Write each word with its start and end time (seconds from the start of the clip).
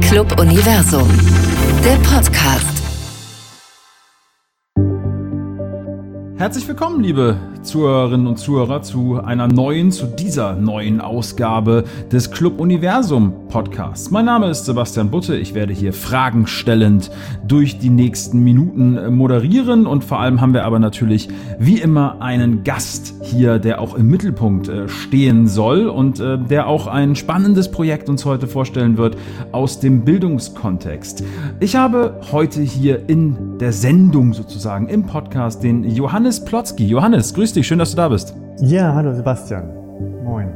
Club 0.00 0.38
Universum, 0.40 1.08
der 1.84 1.96
Podcast. 2.08 2.82
Herzlich 6.36 6.66
willkommen, 6.66 7.00
liebe 7.02 7.36
Zuhörerinnen 7.64 8.26
und 8.26 8.38
Zuhörer, 8.38 8.82
zu 8.82 9.20
einer 9.24 9.48
neuen, 9.48 9.90
zu 9.90 10.06
dieser 10.06 10.54
neuen 10.54 11.00
Ausgabe 11.00 11.84
des 12.12 12.30
Club 12.30 12.60
Universum 12.60 13.32
Podcasts. 13.48 14.10
Mein 14.10 14.26
Name 14.26 14.50
ist 14.50 14.66
Sebastian 14.66 15.10
Butte. 15.10 15.36
Ich 15.36 15.54
werde 15.54 15.72
hier 15.72 15.94
Fragen 15.94 16.46
stellend 16.46 17.10
durch 17.46 17.78
die 17.78 17.88
nächsten 17.88 18.40
Minuten 18.44 19.16
moderieren 19.16 19.86
und 19.86 20.04
vor 20.04 20.20
allem 20.20 20.40
haben 20.40 20.52
wir 20.52 20.64
aber 20.64 20.78
natürlich 20.78 21.28
wie 21.58 21.78
immer 21.78 22.20
einen 22.20 22.64
Gast 22.64 23.14
hier, 23.22 23.58
der 23.58 23.80
auch 23.80 23.94
im 23.94 24.08
Mittelpunkt 24.08 24.68
äh, 24.68 24.88
stehen 24.88 25.46
soll 25.46 25.88
und 25.88 26.20
äh, 26.20 26.38
der 26.38 26.66
auch 26.66 26.86
ein 26.86 27.16
spannendes 27.16 27.70
Projekt 27.70 28.08
uns 28.10 28.26
heute 28.26 28.46
vorstellen 28.46 28.98
wird 28.98 29.16
aus 29.52 29.80
dem 29.80 30.04
Bildungskontext. 30.04 31.24
Ich 31.60 31.76
habe 31.76 32.20
heute 32.30 32.60
hier 32.60 33.08
in 33.08 33.58
der 33.58 33.72
Sendung 33.72 34.34
sozusagen 34.34 34.88
im 34.88 35.06
Podcast 35.06 35.62
den 35.62 35.84
Johannes 35.84 36.44
Plotzki. 36.44 36.86
Johannes, 36.86 37.32
grüß 37.32 37.53
dich, 37.54 37.66
schön, 37.66 37.78
dass 37.78 37.90
du 37.90 37.96
da 37.96 38.08
bist. 38.08 38.34
Ja, 38.60 38.94
hallo 38.94 39.14
Sebastian. 39.14 39.70
Moin. 40.24 40.50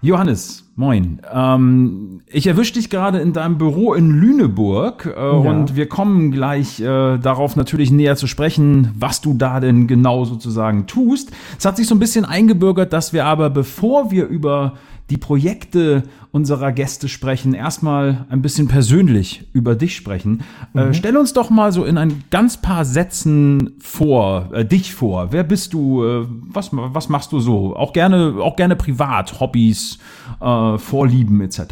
Johannes, 0.00 0.64
moin. 0.76 1.20
Ähm, 1.32 2.20
ich 2.26 2.46
erwische 2.46 2.74
dich 2.74 2.88
gerade 2.88 3.18
in 3.18 3.32
deinem 3.32 3.58
Büro 3.58 3.94
in 3.94 4.10
Lüneburg 4.10 5.06
äh, 5.06 5.20
ja. 5.20 5.30
und 5.30 5.74
wir 5.74 5.88
kommen 5.88 6.30
gleich 6.30 6.80
äh, 6.80 7.18
darauf 7.18 7.56
natürlich 7.56 7.90
näher 7.90 8.14
zu 8.14 8.28
sprechen, 8.28 8.92
was 8.96 9.20
du 9.20 9.34
da 9.34 9.58
denn 9.58 9.88
genau 9.88 10.24
sozusagen 10.24 10.86
tust. 10.86 11.32
Es 11.58 11.64
hat 11.64 11.76
sich 11.76 11.88
so 11.88 11.96
ein 11.96 11.98
bisschen 11.98 12.24
eingebürgert, 12.24 12.92
dass 12.92 13.12
wir 13.12 13.24
aber, 13.24 13.50
bevor 13.50 14.12
wir 14.12 14.26
über 14.28 14.74
die 15.10 15.16
Projekte 15.16 16.04
unserer 16.30 16.72
Gäste 16.72 17.08
sprechen, 17.08 17.54
erstmal 17.54 18.26
ein 18.28 18.42
bisschen 18.42 18.68
persönlich 18.68 19.48
über 19.52 19.74
dich 19.74 19.96
sprechen. 19.96 20.42
Äh, 20.74 20.84
mhm. 20.84 20.90
Äh, 20.90 20.94
stell 20.94 21.16
uns 21.16 21.32
doch 21.32 21.50
mal 21.50 21.72
so 21.72 21.84
in 21.84 21.98
ein 21.98 22.24
ganz 22.30 22.56
paar 22.56 22.84
Sätzen 22.84 23.76
vor, 23.80 24.50
äh, 24.52 24.64
dich 24.64 24.94
vor. 24.94 25.32
Wer 25.32 25.44
bist 25.44 25.72
du? 25.72 26.04
Äh, 26.04 26.26
was, 26.28 26.70
was 26.72 27.08
machst 27.08 27.32
du 27.32 27.40
so? 27.40 27.74
Auch 27.76 27.92
gerne, 27.92 28.34
auch 28.40 28.56
gerne 28.56 28.76
privat, 28.76 29.40
Hobbys, 29.40 29.98
äh, 30.40 30.78
Vorlieben 30.78 31.40
etc. 31.40 31.62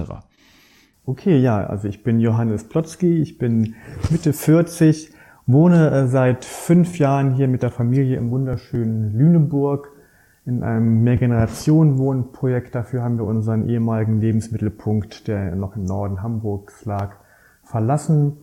Okay, 1.05 1.39
ja, 1.39 1.65
also 1.65 1.87
ich 1.87 2.03
bin 2.03 2.19
Johannes 2.19 2.65
Plotzki, 2.65 3.19
ich 3.19 3.39
bin 3.39 3.77
Mitte 4.11 4.33
40, 4.33 5.11
wohne 5.47 5.91
äh, 5.91 6.07
seit 6.09 6.45
fünf 6.45 6.99
Jahren 6.99 7.35
hier 7.35 7.47
mit 7.47 7.63
der 7.63 7.71
Familie 7.71 8.17
im 8.17 8.31
wunderschönen 8.31 9.17
Lüneburg 9.17 9.96
in 10.47 10.63
einem 10.63 11.03
Mehrgenerationen-Wohnprojekt. 11.03 12.75
Dafür 12.75 13.03
haben 13.03 13.19
wir 13.19 13.25
unseren 13.25 13.69
ehemaligen 13.69 14.21
Lebensmittelpunkt, 14.21 15.27
der 15.27 15.57
noch 15.57 15.77
im 15.77 15.85
Norden 15.85 16.23
Hamburgs 16.23 16.85
lag, 16.85 17.17
verlassen. 17.65 18.39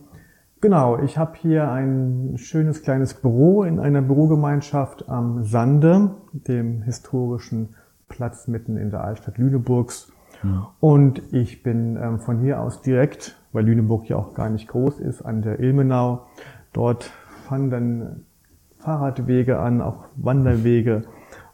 Genau, 0.60 0.98
ich 0.98 1.18
habe 1.18 1.32
hier 1.36 1.70
ein 1.70 2.34
schönes 2.36 2.82
kleines 2.82 3.14
Büro 3.14 3.64
in 3.64 3.80
einer 3.80 4.02
Bürogemeinschaft 4.02 5.08
am 5.08 5.44
Sande, 5.44 6.10
dem 6.32 6.82
historischen 6.82 7.74
Platz 8.08 8.48
mitten 8.48 8.76
in 8.76 8.90
der 8.90 9.02
Altstadt 9.02 9.38
Lüneburgs. 9.38 10.12
Ja. 10.42 10.72
Und 10.80 11.22
ich 11.32 11.62
bin 11.62 11.96
ähm, 11.96 12.18
von 12.18 12.38
hier 12.40 12.60
aus 12.60 12.82
direkt, 12.82 13.36
weil 13.52 13.64
Lüneburg 13.64 14.08
ja 14.08 14.16
auch 14.16 14.34
gar 14.34 14.50
nicht 14.50 14.68
groß 14.68 15.00
ist, 15.00 15.22
an 15.22 15.42
der 15.42 15.58
Ilmenau. 15.58 16.26
Dort 16.72 17.10
fanden 17.48 17.70
dann 17.70 18.26
Fahrradwege 18.78 19.58
an, 19.58 19.80
auch 19.80 20.04
Wanderwege. 20.16 21.04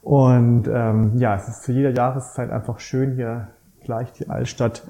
Und 0.02 0.68
ähm, 0.72 1.16
ja, 1.16 1.36
es 1.36 1.48
ist 1.48 1.62
zu 1.62 1.72
jeder 1.72 1.90
Jahreszeit 1.90 2.50
einfach 2.50 2.80
schön, 2.80 3.14
hier 3.14 3.48
gleich 3.84 4.12
die 4.12 4.28
Altstadt 4.28 4.86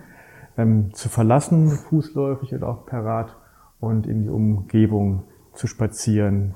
ähm, 0.56 0.94
zu 0.94 1.08
verlassen, 1.08 1.68
fußläufig 1.68 2.54
oder 2.54 2.68
auch 2.68 2.86
per 2.86 3.04
Rad 3.04 3.36
und 3.80 4.06
in 4.06 4.22
die 4.22 4.28
Umgebung 4.28 5.24
zu 5.54 5.66
spazieren 5.66 6.54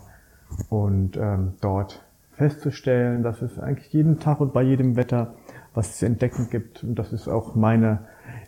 und 0.69 1.17
ähm, 1.17 1.55
dort 1.61 2.05
festzustellen, 2.33 3.23
dass 3.23 3.43
es 3.43 3.59
eigentlich 3.59 3.93
jeden 3.93 4.19
Tag 4.19 4.41
und 4.41 4.53
bei 4.53 4.63
jedem 4.63 4.97
Wetter 4.97 5.35
was 5.73 5.99
zu 5.99 6.07
entdecken 6.07 6.49
gibt. 6.51 6.85
Und 6.85 6.97
das 6.97 7.13
ist 7.13 7.29
auch 7.29 7.55
meine 7.55 8.01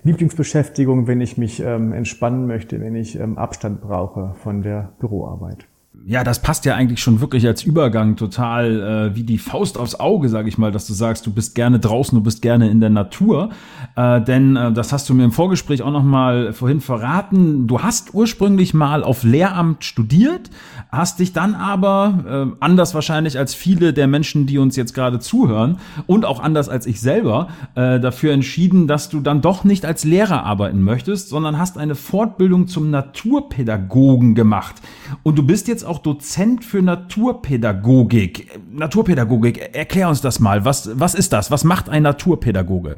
Lieblingsbeschäftigung, 0.04 1.08
wenn 1.08 1.20
ich 1.20 1.36
mich 1.36 1.60
ähm, 1.60 1.92
entspannen 1.92 2.46
möchte, 2.46 2.80
wenn 2.80 2.94
ich 2.94 3.18
ähm, 3.18 3.38
Abstand 3.38 3.80
brauche 3.80 4.34
von 4.34 4.62
der 4.62 4.92
Büroarbeit 5.00 5.66
ja, 6.08 6.22
das 6.22 6.40
passt 6.40 6.64
ja 6.64 6.76
eigentlich 6.76 7.00
schon 7.00 7.20
wirklich 7.20 7.44
als 7.48 7.64
Übergang 7.64 8.14
total 8.14 9.10
äh, 9.10 9.16
wie 9.16 9.24
die 9.24 9.38
Faust 9.38 9.76
aufs 9.76 9.96
Auge, 9.96 10.28
sage 10.28 10.48
ich 10.48 10.56
mal, 10.56 10.70
dass 10.70 10.86
du 10.86 10.92
sagst, 10.92 11.26
du 11.26 11.32
bist 11.32 11.56
gerne 11.56 11.80
draußen, 11.80 12.16
du 12.16 12.22
bist 12.22 12.42
gerne 12.42 12.70
in 12.70 12.78
der 12.78 12.90
Natur. 12.90 13.50
Äh, 13.96 14.20
denn 14.20 14.54
äh, 14.54 14.72
das 14.72 14.92
hast 14.92 15.08
du 15.08 15.14
mir 15.14 15.24
im 15.24 15.32
Vorgespräch 15.32 15.82
auch 15.82 15.90
noch 15.90 16.04
mal 16.04 16.52
vorhin 16.52 16.80
verraten. 16.80 17.66
Du 17.66 17.80
hast 17.80 18.14
ursprünglich 18.14 18.72
mal 18.72 19.02
auf 19.02 19.24
Lehramt 19.24 19.82
studiert, 19.82 20.48
hast 20.92 21.18
dich 21.18 21.32
dann 21.32 21.56
aber 21.56 22.52
äh, 22.52 22.56
anders 22.64 22.94
wahrscheinlich 22.94 23.36
als 23.36 23.56
viele 23.56 23.92
der 23.92 24.06
Menschen, 24.06 24.46
die 24.46 24.58
uns 24.58 24.76
jetzt 24.76 24.94
gerade 24.94 25.18
zuhören 25.18 25.78
und 26.06 26.24
auch 26.24 26.38
anders 26.38 26.68
als 26.68 26.86
ich 26.86 27.00
selber 27.00 27.48
äh, 27.74 27.98
dafür 27.98 28.32
entschieden, 28.32 28.86
dass 28.86 29.08
du 29.08 29.18
dann 29.18 29.40
doch 29.40 29.64
nicht 29.64 29.84
als 29.84 30.04
Lehrer 30.04 30.44
arbeiten 30.44 30.82
möchtest, 30.82 31.30
sondern 31.30 31.58
hast 31.58 31.78
eine 31.78 31.96
Fortbildung 31.96 32.68
zum 32.68 32.92
Naturpädagogen 32.92 34.36
gemacht. 34.36 34.76
Und 35.24 35.36
du 35.36 35.42
bist 35.42 35.66
jetzt 35.66 35.84
auch 35.84 35.95
auch 35.96 35.98
Dozent 35.98 36.64
für 36.64 36.82
Naturpädagogik. 36.82 38.60
Naturpädagogik, 38.70 39.74
erklär 39.74 40.08
uns 40.08 40.20
das 40.20 40.40
mal. 40.40 40.64
Was, 40.64 41.00
was 41.00 41.14
ist 41.14 41.32
das? 41.32 41.50
Was 41.50 41.64
macht 41.64 41.88
ein 41.88 42.02
Naturpädagoge? 42.02 42.96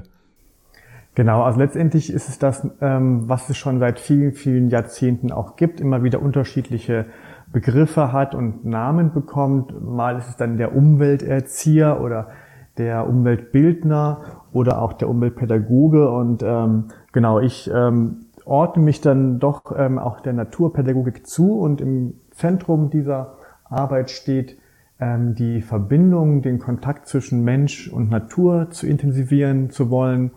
Genau, 1.15 1.43
also 1.43 1.61
letztendlich 1.61 2.13
ist 2.13 2.29
es 2.29 2.39
das, 2.39 2.67
ähm, 2.81 3.29
was 3.29 3.49
es 3.51 3.57
schon 3.57 3.79
seit 3.79 4.01
vielen, 4.01 4.33
vielen 4.33 4.69
Jahrzehnten 4.69 5.33
auch 5.33 5.57
gibt, 5.57 5.81
immer 5.81 6.03
wieder 6.03 6.21
unterschiedliche 6.21 7.07
Begriffe 7.53 8.13
hat 8.13 8.35
und 8.35 8.65
Namen 8.65 9.13
bekommt. 9.13 9.73
Mal 9.81 10.19
ist 10.19 10.29
es 10.29 10.37
dann 10.37 10.57
der 10.57 10.75
Umwelterzieher 10.75 12.01
oder 12.01 12.29
der 12.79 13.09
Umweltbildner 13.09 14.23
oder 14.53 14.83
auch 14.83 14.93
der 14.93 15.09
Umweltpädagoge. 15.09 16.11
Und 16.11 16.43
ähm, 16.45 16.87
genau, 17.13 17.41
ich 17.41 17.71
ähm, 17.73 18.27
ordne 18.45 18.83
mich 18.83 19.01
dann 19.01 19.39
doch 19.39 19.63
ähm, 19.77 19.99
auch 19.99 20.21
der 20.21 20.33
Naturpädagogik 20.33 21.27
zu 21.27 21.59
und 21.59 21.81
im 21.81 22.15
Zentrum 22.39 22.89
dieser 22.89 23.35
Arbeit 23.65 24.11
steht, 24.11 24.59
ähm, 25.01 25.35
die 25.35 25.61
Verbindung, 25.61 26.41
den 26.43 26.59
Kontakt 26.59 27.09
zwischen 27.09 27.43
Mensch 27.43 27.89
und 27.89 28.11
Natur 28.11 28.71
zu 28.71 28.87
intensivieren 28.87 29.71
zu 29.71 29.91
wollen 29.91 30.31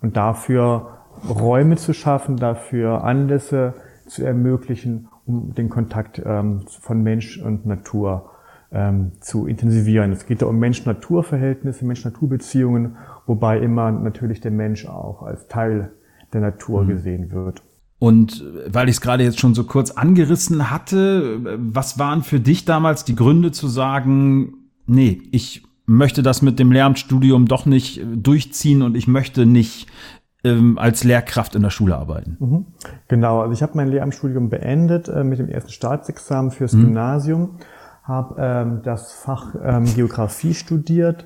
und 0.00 0.16
dafür 0.16 0.98
Räume 1.28 1.76
zu 1.76 1.92
schaffen, 1.92 2.36
dafür 2.36 3.02
Anlässe 3.02 3.74
zu 4.06 4.24
ermöglichen, 4.24 5.08
um 5.26 5.54
den 5.54 5.68
Kontakt 5.68 6.22
ähm, 6.24 6.62
von 6.68 7.02
Mensch 7.02 7.38
und 7.38 7.66
Natur 7.66 8.30
ähm, 8.70 9.12
zu 9.20 9.46
intensivieren. 9.46 10.12
Es 10.12 10.26
geht 10.26 10.42
da 10.42 10.46
um 10.46 10.58
Mensch-Natur-Verhältnisse, 10.60 11.84
Mensch-Natur-Beziehungen, 11.84 12.96
wobei 13.26 13.58
immer 13.58 13.90
natürlich 13.90 14.40
der 14.40 14.52
Mensch 14.52 14.86
auch 14.86 15.22
als 15.22 15.48
Teil 15.48 15.90
der 16.32 16.40
Natur 16.40 16.84
mhm. 16.84 16.88
gesehen 16.88 17.32
wird. 17.32 17.62
Und 17.98 18.44
weil 18.66 18.88
ich 18.88 18.96
es 18.96 19.00
gerade 19.00 19.24
jetzt 19.24 19.40
schon 19.40 19.54
so 19.54 19.64
kurz 19.64 19.90
angerissen 19.90 20.70
hatte, 20.70 21.58
was 21.58 21.98
waren 21.98 22.22
für 22.22 22.38
dich 22.38 22.64
damals 22.64 23.04
die 23.04 23.16
Gründe 23.16 23.50
zu 23.50 23.66
sagen, 23.66 24.54
nee, 24.86 25.20
ich 25.32 25.64
möchte 25.86 26.22
das 26.22 26.42
mit 26.42 26.58
dem 26.58 26.70
Lehramtsstudium 26.70 27.46
doch 27.46 27.66
nicht 27.66 28.04
durchziehen 28.14 28.82
und 28.82 28.96
ich 28.96 29.08
möchte 29.08 29.46
nicht 29.46 29.88
ähm, 30.44 30.78
als 30.78 31.02
Lehrkraft 31.02 31.56
in 31.56 31.62
der 31.62 31.70
Schule 31.70 31.96
arbeiten? 31.96 32.36
Mhm. 32.38 32.66
Genau, 33.08 33.40
also 33.40 33.52
ich 33.52 33.62
habe 33.62 33.72
mein 33.74 33.88
Lehramtsstudium 33.88 34.48
beendet 34.48 35.08
äh, 35.08 35.24
mit 35.24 35.40
dem 35.40 35.48
ersten 35.48 35.72
Staatsexamen 35.72 36.52
fürs 36.52 36.74
mhm. 36.74 36.82
Gymnasium, 36.82 37.58
habe 38.04 38.36
ähm, 38.38 38.80
das 38.84 39.12
Fach 39.12 39.54
ähm, 39.62 39.86
Geografie 39.86 40.54
studiert 40.54 41.24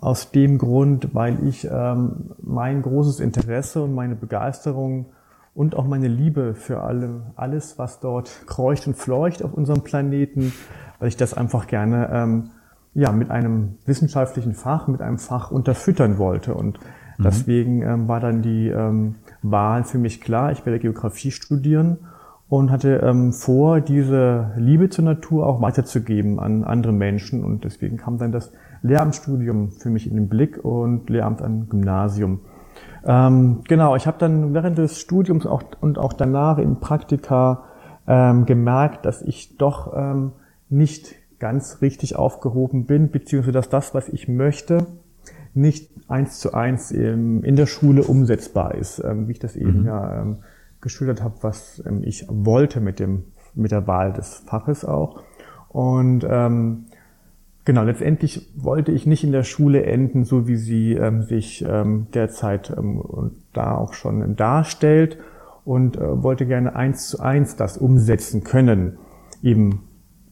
aus 0.00 0.30
dem 0.30 0.58
Grund, 0.58 1.14
weil 1.14 1.46
ich 1.46 1.68
ähm, 1.70 2.30
mein 2.42 2.82
großes 2.82 3.20
Interesse 3.20 3.82
und 3.82 3.94
meine 3.94 4.16
Begeisterung 4.16 5.06
und 5.54 5.74
auch 5.76 5.86
meine 5.86 6.08
Liebe 6.08 6.54
für 6.54 6.82
alle, 6.82 7.32
alles, 7.36 7.78
was 7.78 8.00
dort 8.00 8.30
kreucht 8.46 8.86
und 8.86 8.96
fleucht 8.96 9.42
auf 9.42 9.54
unserem 9.54 9.82
Planeten, 9.82 10.52
weil 10.98 11.08
ich 11.08 11.16
das 11.16 11.34
einfach 11.34 11.66
gerne 11.66 12.08
ähm, 12.12 12.50
ja, 12.94 13.12
mit 13.12 13.30
einem 13.30 13.78
wissenschaftlichen 13.86 14.54
Fach, 14.54 14.88
mit 14.88 15.00
einem 15.00 15.18
Fach 15.18 15.50
unterfüttern 15.50 16.18
wollte. 16.18 16.54
Und 16.54 16.78
mhm. 17.18 17.22
deswegen 17.22 17.82
ähm, 17.82 18.08
war 18.08 18.20
dann 18.20 18.42
die 18.42 18.68
ähm, 18.68 19.16
Wahl 19.42 19.84
für 19.84 19.98
mich 19.98 20.20
klar, 20.20 20.52
ich 20.52 20.64
werde 20.66 20.78
Geografie 20.78 21.30
studieren 21.30 21.98
und 22.48 22.70
hatte 22.70 23.00
ähm, 23.04 23.32
vor, 23.32 23.80
diese 23.80 24.52
Liebe 24.56 24.88
zur 24.88 25.04
Natur 25.04 25.46
auch 25.46 25.60
weiterzugeben 25.60 26.40
an 26.40 26.64
andere 26.64 26.92
Menschen. 26.92 27.44
Und 27.44 27.64
deswegen 27.64 27.98
kam 27.98 28.18
dann 28.18 28.32
das 28.32 28.52
Lehramtsstudium 28.82 29.72
für 29.72 29.90
mich 29.90 30.08
in 30.08 30.16
den 30.16 30.28
Blick 30.28 30.64
und 30.64 31.10
Lehramt 31.10 31.42
an 31.42 31.68
Gymnasium. 31.68 32.40
Ähm, 33.04 33.60
genau, 33.66 33.96
ich 33.96 34.06
habe 34.06 34.18
dann 34.18 34.54
während 34.54 34.78
des 34.78 35.00
Studiums 35.00 35.46
auch, 35.46 35.62
und 35.80 35.98
auch 35.98 36.12
danach 36.12 36.58
in 36.58 36.80
Praktika 36.80 37.64
ähm, 38.06 38.46
gemerkt, 38.46 39.06
dass 39.06 39.22
ich 39.22 39.56
doch 39.56 39.92
ähm, 39.96 40.32
nicht 40.68 41.14
ganz 41.38 41.80
richtig 41.82 42.16
aufgehoben 42.16 42.86
bin, 42.86 43.10
beziehungsweise 43.10 43.52
dass 43.52 43.68
das, 43.68 43.94
was 43.94 44.08
ich 44.08 44.28
möchte, 44.28 44.86
nicht 45.54 45.90
eins 46.08 46.40
zu 46.40 46.54
eins 46.54 46.90
in 46.90 47.56
der 47.56 47.66
Schule 47.66 48.02
umsetzbar 48.02 48.74
ist, 48.74 49.02
ähm, 49.04 49.28
wie 49.28 49.32
ich 49.32 49.38
das 49.38 49.56
eben 49.56 49.80
Mhm. 49.80 49.86
ja 49.86 50.20
ähm, 50.22 50.36
geschildert 50.80 51.22
habe, 51.22 51.34
was 51.42 51.82
ähm, 51.86 52.02
ich 52.04 52.26
wollte 52.28 52.80
mit 52.80 52.98
dem 52.98 53.24
mit 53.54 53.72
der 53.72 53.86
Wahl 53.86 54.12
des 54.12 54.42
Faches 54.46 54.84
auch. 54.84 55.22
Und 55.68 56.26
ähm, 56.28 56.86
genau, 57.68 57.82
letztendlich 57.82 58.50
wollte 58.56 58.92
ich 58.92 59.04
nicht 59.04 59.24
in 59.24 59.30
der 59.30 59.42
Schule 59.42 59.82
enden, 59.82 60.24
so 60.24 60.48
wie 60.48 60.56
sie 60.56 60.94
ähm, 60.94 61.20
sich 61.20 61.62
ähm, 61.68 62.06
derzeit 62.14 62.74
ähm, 62.74 62.98
und 62.98 63.32
da 63.52 63.76
auch 63.76 63.92
schon 63.92 64.36
darstellt 64.36 65.18
und 65.66 65.98
äh, 65.98 66.22
wollte 66.22 66.46
gerne 66.46 66.74
eins 66.74 67.08
zu 67.08 67.20
eins 67.20 67.56
das 67.56 67.76
umsetzen 67.76 68.42
können, 68.42 68.96
eben 69.42 69.82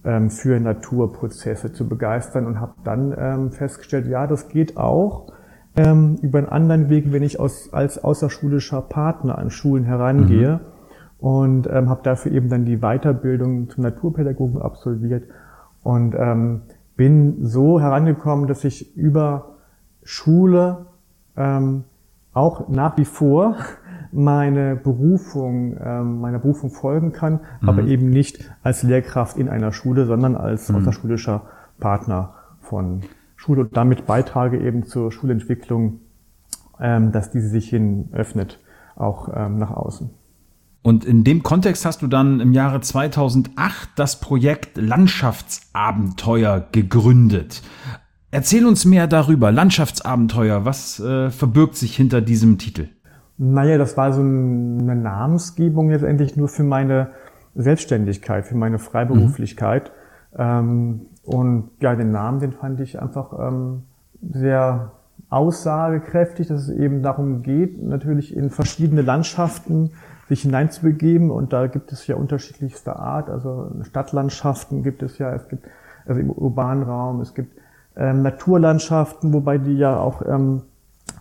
ähm, 0.02 0.30
für 0.30 0.58
Naturprozesse 0.58 1.74
zu 1.74 1.86
begeistern 1.86 2.46
und 2.46 2.58
habe 2.58 2.72
dann 2.84 3.14
ähm, 3.18 3.52
festgestellt, 3.52 4.06
ja, 4.06 4.26
das 4.26 4.48
geht 4.48 4.78
auch 4.78 5.30
ähm, 5.76 6.16
über 6.22 6.38
einen 6.38 6.48
anderen 6.48 6.88
Weg, 6.88 7.12
wenn 7.12 7.22
ich 7.22 7.38
aus, 7.38 7.70
als 7.70 8.02
außerschulischer 8.02 8.80
Partner 8.80 9.36
an 9.36 9.50
Schulen 9.50 9.84
herangehe 9.84 10.60
und 11.18 11.68
ähm, 11.70 11.90
habe 11.90 12.00
dafür 12.02 12.32
eben 12.32 12.48
dann 12.48 12.64
die 12.64 12.78
Weiterbildung 12.78 13.68
zum 13.68 13.82
Naturpädagogen 13.82 14.62
absolviert 14.62 15.24
und 15.82 16.14
ähm, 16.18 16.62
bin 16.96 17.44
so 17.44 17.80
herangekommen, 17.80 18.46
dass 18.46 18.64
ich 18.64 18.96
über 18.96 19.56
Schule 20.02 20.86
ähm, 21.36 21.84
auch 22.32 22.68
nach 22.68 22.96
wie 22.96 23.04
vor 23.04 23.56
meine 24.12 24.76
Berufung, 24.76 25.76
ähm, 25.82 26.20
meiner 26.20 26.38
Berufung 26.38 26.70
folgen 26.70 27.12
kann, 27.12 27.40
aber 27.60 27.82
eben 27.82 28.08
nicht 28.08 28.50
als 28.62 28.82
Lehrkraft 28.82 29.36
in 29.36 29.48
einer 29.48 29.72
Schule, 29.72 30.06
sondern 30.06 30.36
als 30.36 30.70
außerschulischer 30.70 31.42
Partner 31.78 32.34
von 32.60 33.02
Schule. 33.34 33.62
Und 33.62 33.76
damit 33.76 34.06
beitrage 34.06 34.58
eben 34.58 34.84
zur 34.84 35.12
Schulentwicklung, 35.12 36.00
ähm, 36.80 37.12
dass 37.12 37.30
diese 37.30 37.48
sich 37.48 37.68
hin 37.68 38.08
öffnet, 38.12 38.60
auch 38.94 39.28
ähm, 39.34 39.58
nach 39.58 39.70
außen. 39.70 40.10
Und 40.82 41.04
in 41.04 41.24
dem 41.24 41.42
Kontext 41.42 41.84
hast 41.84 42.02
du 42.02 42.06
dann 42.06 42.40
im 42.40 42.52
Jahre 42.52 42.80
2008 42.80 43.90
das 43.96 44.20
Projekt 44.20 44.76
Landschaftsabenteuer 44.76 46.66
gegründet. 46.70 47.62
Erzähl 48.30 48.66
uns 48.66 48.84
mehr 48.84 49.06
darüber. 49.06 49.50
Landschaftsabenteuer, 49.50 50.64
was 50.64 51.00
äh, 51.00 51.30
verbirgt 51.30 51.76
sich 51.76 51.96
hinter 51.96 52.20
diesem 52.20 52.58
Titel? 52.58 52.88
Naja, 53.38 53.78
das 53.78 53.96
war 53.96 54.12
so 54.12 54.20
eine 54.20 54.96
Namensgebung 54.96 55.90
letztendlich 55.90 56.36
nur 56.36 56.48
für 56.48 56.62
meine 56.62 57.10
Selbstständigkeit, 57.54 58.46
für 58.46 58.56
meine 58.56 58.78
Freiberuflichkeit. 58.78 59.90
Ähm, 60.36 61.06
und 61.24 61.70
ja, 61.80 61.96
den 61.96 62.12
Namen, 62.12 62.40
den 62.40 62.52
fand 62.52 62.80
ich 62.80 63.00
einfach 63.00 63.32
ähm, 63.38 63.82
sehr 64.22 64.92
aussagekräftig, 65.28 66.48
dass 66.48 66.68
es 66.68 66.70
eben 66.70 67.02
darum 67.02 67.42
geht, 67.42 67.82
natürlich 67.82 68.36
in 68.36 68.50
verschiedene 68.50 69.02
Landschaften 69.02 69.90
sich 70.28 70.42
hineinzubegeben. 70.42 71.30
Und 71.30 71.52
da 71.52 71.66
gibt 71.66 71.92
es 71.92 72.06
ja 72.06 72.16
unterschiedlichste 72.16 72.96
Art. 72.96 73.30
Also 73.30 73.70
Stadtlandschaften 73.82 74.82
gibt 74.82 75.02
es 75.02 75.18
ja, 75.18 75.32
es 75.32 75.48
gibt 75.48 75.66
also 76.06 76.20
im 76.20 76.30
urbanen 76.30 76.84
Raum, 76.84 77.20
es 77.20 77.34
gibt 77.34 77.56
ähm, 77.96 78.22
Naturlandschaften, 78.22 79.32
wobei 79.32 79.58
die 79.58 79.76
ja 79.76 79.98
auch 79.98 80.22
ähm, 80.26 80.62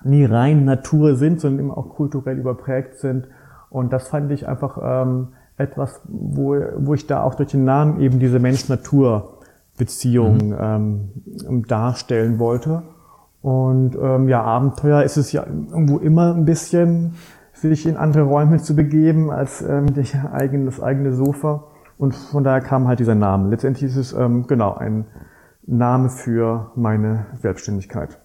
nie 0.04 0.26
rein 0.26 0.66
Natur 0.66 1.16
sind, 1.16 1.42
sondern 1.42 1.66
immer 1.66 1.78
auch 1.78 1.90
kulturell 1.90 2.38
überprägt 2.38 3.00
sind. 3.00 3.28
Und 3.70 3.94
das 3.94 4.10
fand 4.10 4.32
ich 4.32 4.48
einfach 4.48 4.78
ähm, 4.82 5.30
etwas, 5.58 6.02
wo, 6.06 6.56
wo 6.78 6.94
ich 6.94 7.08
da 7.08 7.24
auch 7.24 7.36
durch 7.36 7.52
den 7.52 7.64
Namen 7.64 8.02
eben 8.02 8.20
diese 8.20 8.40
Mensch-Natur-Beziehung 8.40 10.54
ähm, 10.60 11.12
darstellen 11.68 12.40
wollte. 12.40 12.82
Und 13.42 13.96
ähm, 14.02 14.28
ja, 14.28 14.42
Abenteuer 14.42 15.04
ist 15.04 15.16
es 15.18 15.32
ja 15.32 15.46
irgendwo 15.46 16.00
immer 16.00 16.34
ein 16.34 16.46
bisschen, 16.46 17.14
sich 17.56 17.86
in 17.86 17.98
andere 17.98 18.24
Räume 18.24 18.58
zu 18.58 18.76
begeben 18.76 19.32
als 19.32 19.62
ähm, 19.62 19.88
eigene, 20.32 20.66
das 20.66 20.82
eigene 20.82 21.14
Sofa. 21.14 21.64
Und 21.98 22.14
von 22.14 22.44
daher 22.44 22.62
kam 22.62 22.88
halt 22.88 23.00
dieser 23.00 23.16
Name. 23.16 23.50
Letztendlich 23.50 23.90
ist 23.90 23.96
es 23.96 24.14
ähm, 24.14 24.48
genau 24.48 24.76
ein 24.76 25.06
Name 25.66 26.10
für 26.10 26.72
meine 26.76 27.26
Selbstständigkeit. 27.42 28.20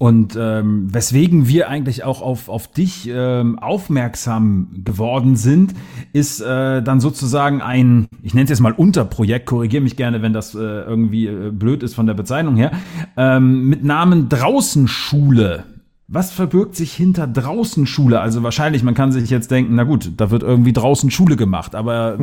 Und 0.00 0.34
ähm, 0.34 0.88
weswegen 0.94 1.46
wir 1.46 1.68
eigentlich 1.68 2.04
auch 2.04 2.22
auf, 2.22 2.48
auf 2.48 2.68
dich 2.68 3.06
ähm, 3.12 3.58
aufmerksam 3.58 4.68
geworden 4.82 5.36
sind, 5.36 5.74
ist 6.14 6.40
äh, 6.40 6.82
dann 6.82 7.00
sozusagen 7.00 7.60
ein, 7.60 8.08
ich 8.22 8.32
nenne 8.32 8.44
es 8.44 8.50
jetzt 8.50 8.60
mal 8.60 8.72
Unterprojekt, 8.72 9.44
korrigiere 9.44 9.82
mich 9.82 9.96
gerne, 9.96 10.22
wenn 10.22 10.32
das 10.32 10.54
äh, 10.54 10.58
irgendwie 10.58 11.26
äh, 11.26 11.50
blöd 11.50 11.82
ist 11.82 11.94
von 11.94 12.06
der 12.06 12.14
Bezeichnung 12.14 12.56
her, 12.56 12.70
ähm, 13.18 13.68
mit 13.68 13.84
Namen 13.84 14.30
Draußenschule. 14.30 15.64
Was 16.12 16.32
verbirgt 16.32 16.74
sich 16.74 16.92
hinter 16.92 17.28
Draußenschule? 17.28 18.20
Also 18.20 18.42
wahrscheinlich, 18.42 18.82
man 18.82 18.94
kann 18.94 19.12
sich 19.12 19.30
jetzt 19.30 19.52
denken, 19.52 19.76
na 19.76 19.84
gut, 19.84 20.10
da 20.16 20.32
wird 20.32 20.42
irgendwie 20.42 20.72
draußen 20.72 21.08
Schule 21.12 21.36
gemacht, 21.36 21.76
aber 21.76 22.18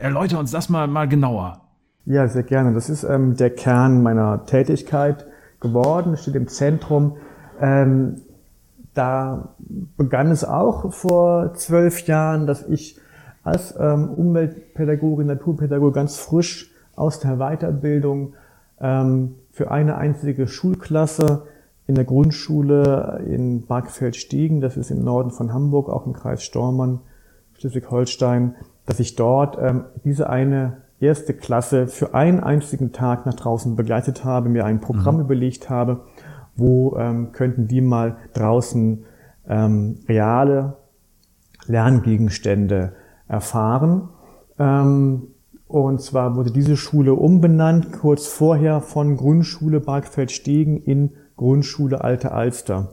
erläuter 0.00 0.40
uns 0.40 0.50
das 0.50 0.68
mal, 0.68 0.88
mal 0.88 1.06
genauer. 1.06 1.60
Ja, 2.04 2.26
sehr 2.26 2.42
gerne. 2.42 2.74
Das 2.74 2.90
ist 2.90 3.04
ähm, 3.04 3.36
der 3.36 3.50
Kern 3.50 4.02
meiner 4.02 4.44
Tätigkeit 4.44 5.26
geworden, 5.60 6.16
steht 6.16 6.34
im 6.34 6.48
Zentrum. 6.48 7.16
Ähm, 7.60 8.16
da 8.92 9.54
begann 9.96 10.32
es 10.32 10.42
auch 10.42 10.92
vor 10.92 11.54
zwölf 11.54 12.08
Jahren, 12.08 12.48
dass 12.48 12.66
ich 12.66 12.98
als 13.44 13.72
ähm, 13.78 14.08
Umweltpädagoge, 14.10 15.24
Naturpädagoge 15.24 15.92
ganz 15.92 16.16
frisch 16.16 16.72
aus 16.96 17.20
der 17.20 17.36
Weiterbildung 17.36 18.34
ähm, 18.80 19.36
für 19.52 19.70
eine 19.70 19.96
einzige 19.96 20.48
Schulklasse 20.48 21.44
in 21.90 21.96
der 21.96 22.04
Grundschule 22.04 23.20
in 23.26 23.66
Barkfeld-Stiegen, 23.66 24.60
das 24.60 24.76
ist 24.76 24.92
im 24.92 25.02
Norden 25.02 25.32
von 25.32 25.52
Hamburg, 25.52 25.88
auch 25.88 26.06
im 26.06 26.12
Kreis 26.12 26.44
Stormann, 26.44 27.00
Schleswig-Holstein, 27.54 28.54
dass 28.86 29.00
ich 29.00 29.16
dort 29.16 29.58
ähm, 29.60 29.86
diese 30.04 30.30
eine 30.30 30.82
erste 31.00 31.34
Klasse 31.34 31.88
für 31.88 32.14
einen 32.14 32.38
einzigen 32.38 32.92
Tag 32.92 33.26
nach 33.26 33.34
draußen 33.34 33.74
begleitet 33.74 34.24
habe, 34.24 34.48
mir 34.48 34.66
ein 34.66 34.80
Programm 34.80 35.16
mhm. 35.16 35.22
überlegt 35.22 35.68
habe, 35.68 36.02
wo 36.54 36.96
ähm, 36.96 37.32
könnten 37.32 37.66
die 37.66 37.80
mal 37.80 38.18
draußen 38.34 39.04
ähm, 39.48 39.98
reale 40.08 40.76
Lerngegenstände 41.66 42.92
erfahren. 43.26 44.10
Ähm, 44.60 45.22
und 45.66 46.00
zwar 46.02 46.36
wurde 46.36 46.52
diese 46.52 46.76
Schule 46.76 47.14
umbenannt, 47.14 47.90
kurz 47.90 48.28
vorher 48.28 48.80
von 48.80 49.16
Grundschule 49.16 49.80
Barkfeld-Stegen 49.80 50.76
in 50.84 51.10
Grundschule 51.40 52.04
Alte 52.04 52.32
Alster. 52.32 52.88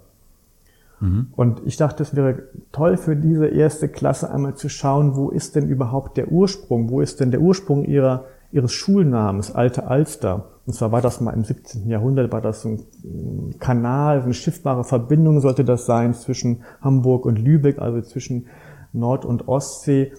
Mhm. 1.01 1.27
Und 1.35 1.61
ich 1.65 1.75
dachte, 1.75 2.01
es 2.01 2.15
wäre 2.15 2.43
toll 2.71 2.95
für 2.95 3.17
diese 3.17 3.47
erste 3.47 3.89
Klasse 3.89 4.31
einmal 4.31 4.55
zu 4.55 4.69
schauen, 4.69 5.17
wo 5.17 5.29
ist 5.29 5.57
denn 5.57 5.67
überhaupt 5.67 6.15
der 6.15 6.31
Ursprung? 6.31 6.89
Wo 6.89 7.01
ist 7.01 7.19
denn 7.19 7.29
der 7.29 7.41
Ursprung 7.41 7.83
ihrer, 7.83 8.23
ihres 8.53 8.71
Schulnamens, 8.71 9.53
Alte 9.53 9.87
Alster? 9.87 10.45
Und 10.65 10.73
zwar 10.73 10.93
war 10.93 11.01
das 11.01 11.19
mal 11.19 11.33
im 11.33 11.43
17. 11.43 11.89
Jahrhundert, 11.89 12.31
war 12.31 12.39
das 12.39 12.61
so 12.61 12.69
ein 12.69 13.55
Kanal, 13.59 14.21
eine 14.21 14.33
schiffbare 14.33 14.85
Verbindung 14.85 15.41
sollte 15.41 15.65
das 15.65 15.85
sein 15.85 16.13
zwischen 16.13 16.63
Hamburg 16.79 17.25
und 17.25 17.37
Lübeck, 17.37 17.79
also 17.79 18.01
zwischen 18.01 18.45
Nord- 18.93 19.25
und 19.25 19.49
Ostsee. 19.49 20.13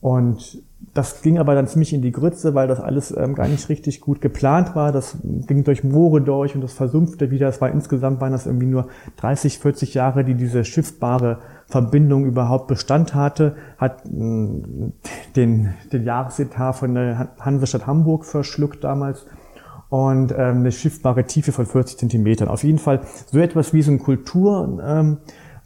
Und 0.00 0.62
das 0.94 1.22
ging 1.22 1.38
aber 1.38 1.54
dann 1.54 1.68
ziemlich 1.68 1.92
in 1.92 2.02
die 2.02 2.10
Grütze, 2.10 2.54
weil 2.54 2.66
das 2.66 2.80
alles 2.80 3.16
ähm, 3.16 3.34
gar 3.34 3.46
nicht 3.46 3.68
richtig 3.68 4.00
gut 4.00 4.20
geplant 4.20 4.74
war. 4.74 4.92
Das 4.92 5.16
ging 5.22 5.62
durch 5.62 5.84
Moore 5.84 6.20
durch 6.20 6.54
und 6.54 6.62
das 6.62 6.72
versumpfte 6.72 7.30
wieder. 7.30 7.48
Es 7.48 7.60
war 7.60 7.70
insgesamt 7.70 8.20
waren 8.20 8.32
das 8.32 8.46
irgendwie 8.46 8.66
nur 8.66 8.88
30, 9.18 9.58
40 9.58 9.94
Jahre, 9.94 10.24
die 10.24 10.34
diese 10.34 10.64
schiffbare 10.64 11.38
Verbindung 11.66 12.24
überhaupt 12.24 12.66
Bestand 12.66 13.14
hatte, 13.14 13.54
hat 13.78 14.02
mh, 14.10 14.90
den, 15.36 15.74
den 15.92 16.04
Jahresetat 16.04 16.76
von 16.76 16.94
der 16.94 17.28
Hansestadt 17.38 17.86
Hamburg 17.86 18.24
verschluckt 18.24 18.82
damals 18.82 19.26
und 19.90 20.32
ähm, 20.32 20.58
eine 20.58 20.72
schiffbare 20.72 21.24
Tiefe 21.24 21.52
von 21.52 21.66
40 21.66 21.98
Zentimetern. 21.98 22.48
Auf 22.48 22.64
jeden 22.64 22.78
Fall 22.78 23.00
so 23.30 23.38
etwas 23.38 23.72
wie 23.72 23.82
so 23.82 23.92
ein 23.92 23.98
Kultur- 23.98 24.80
ähm, 24.84 25.18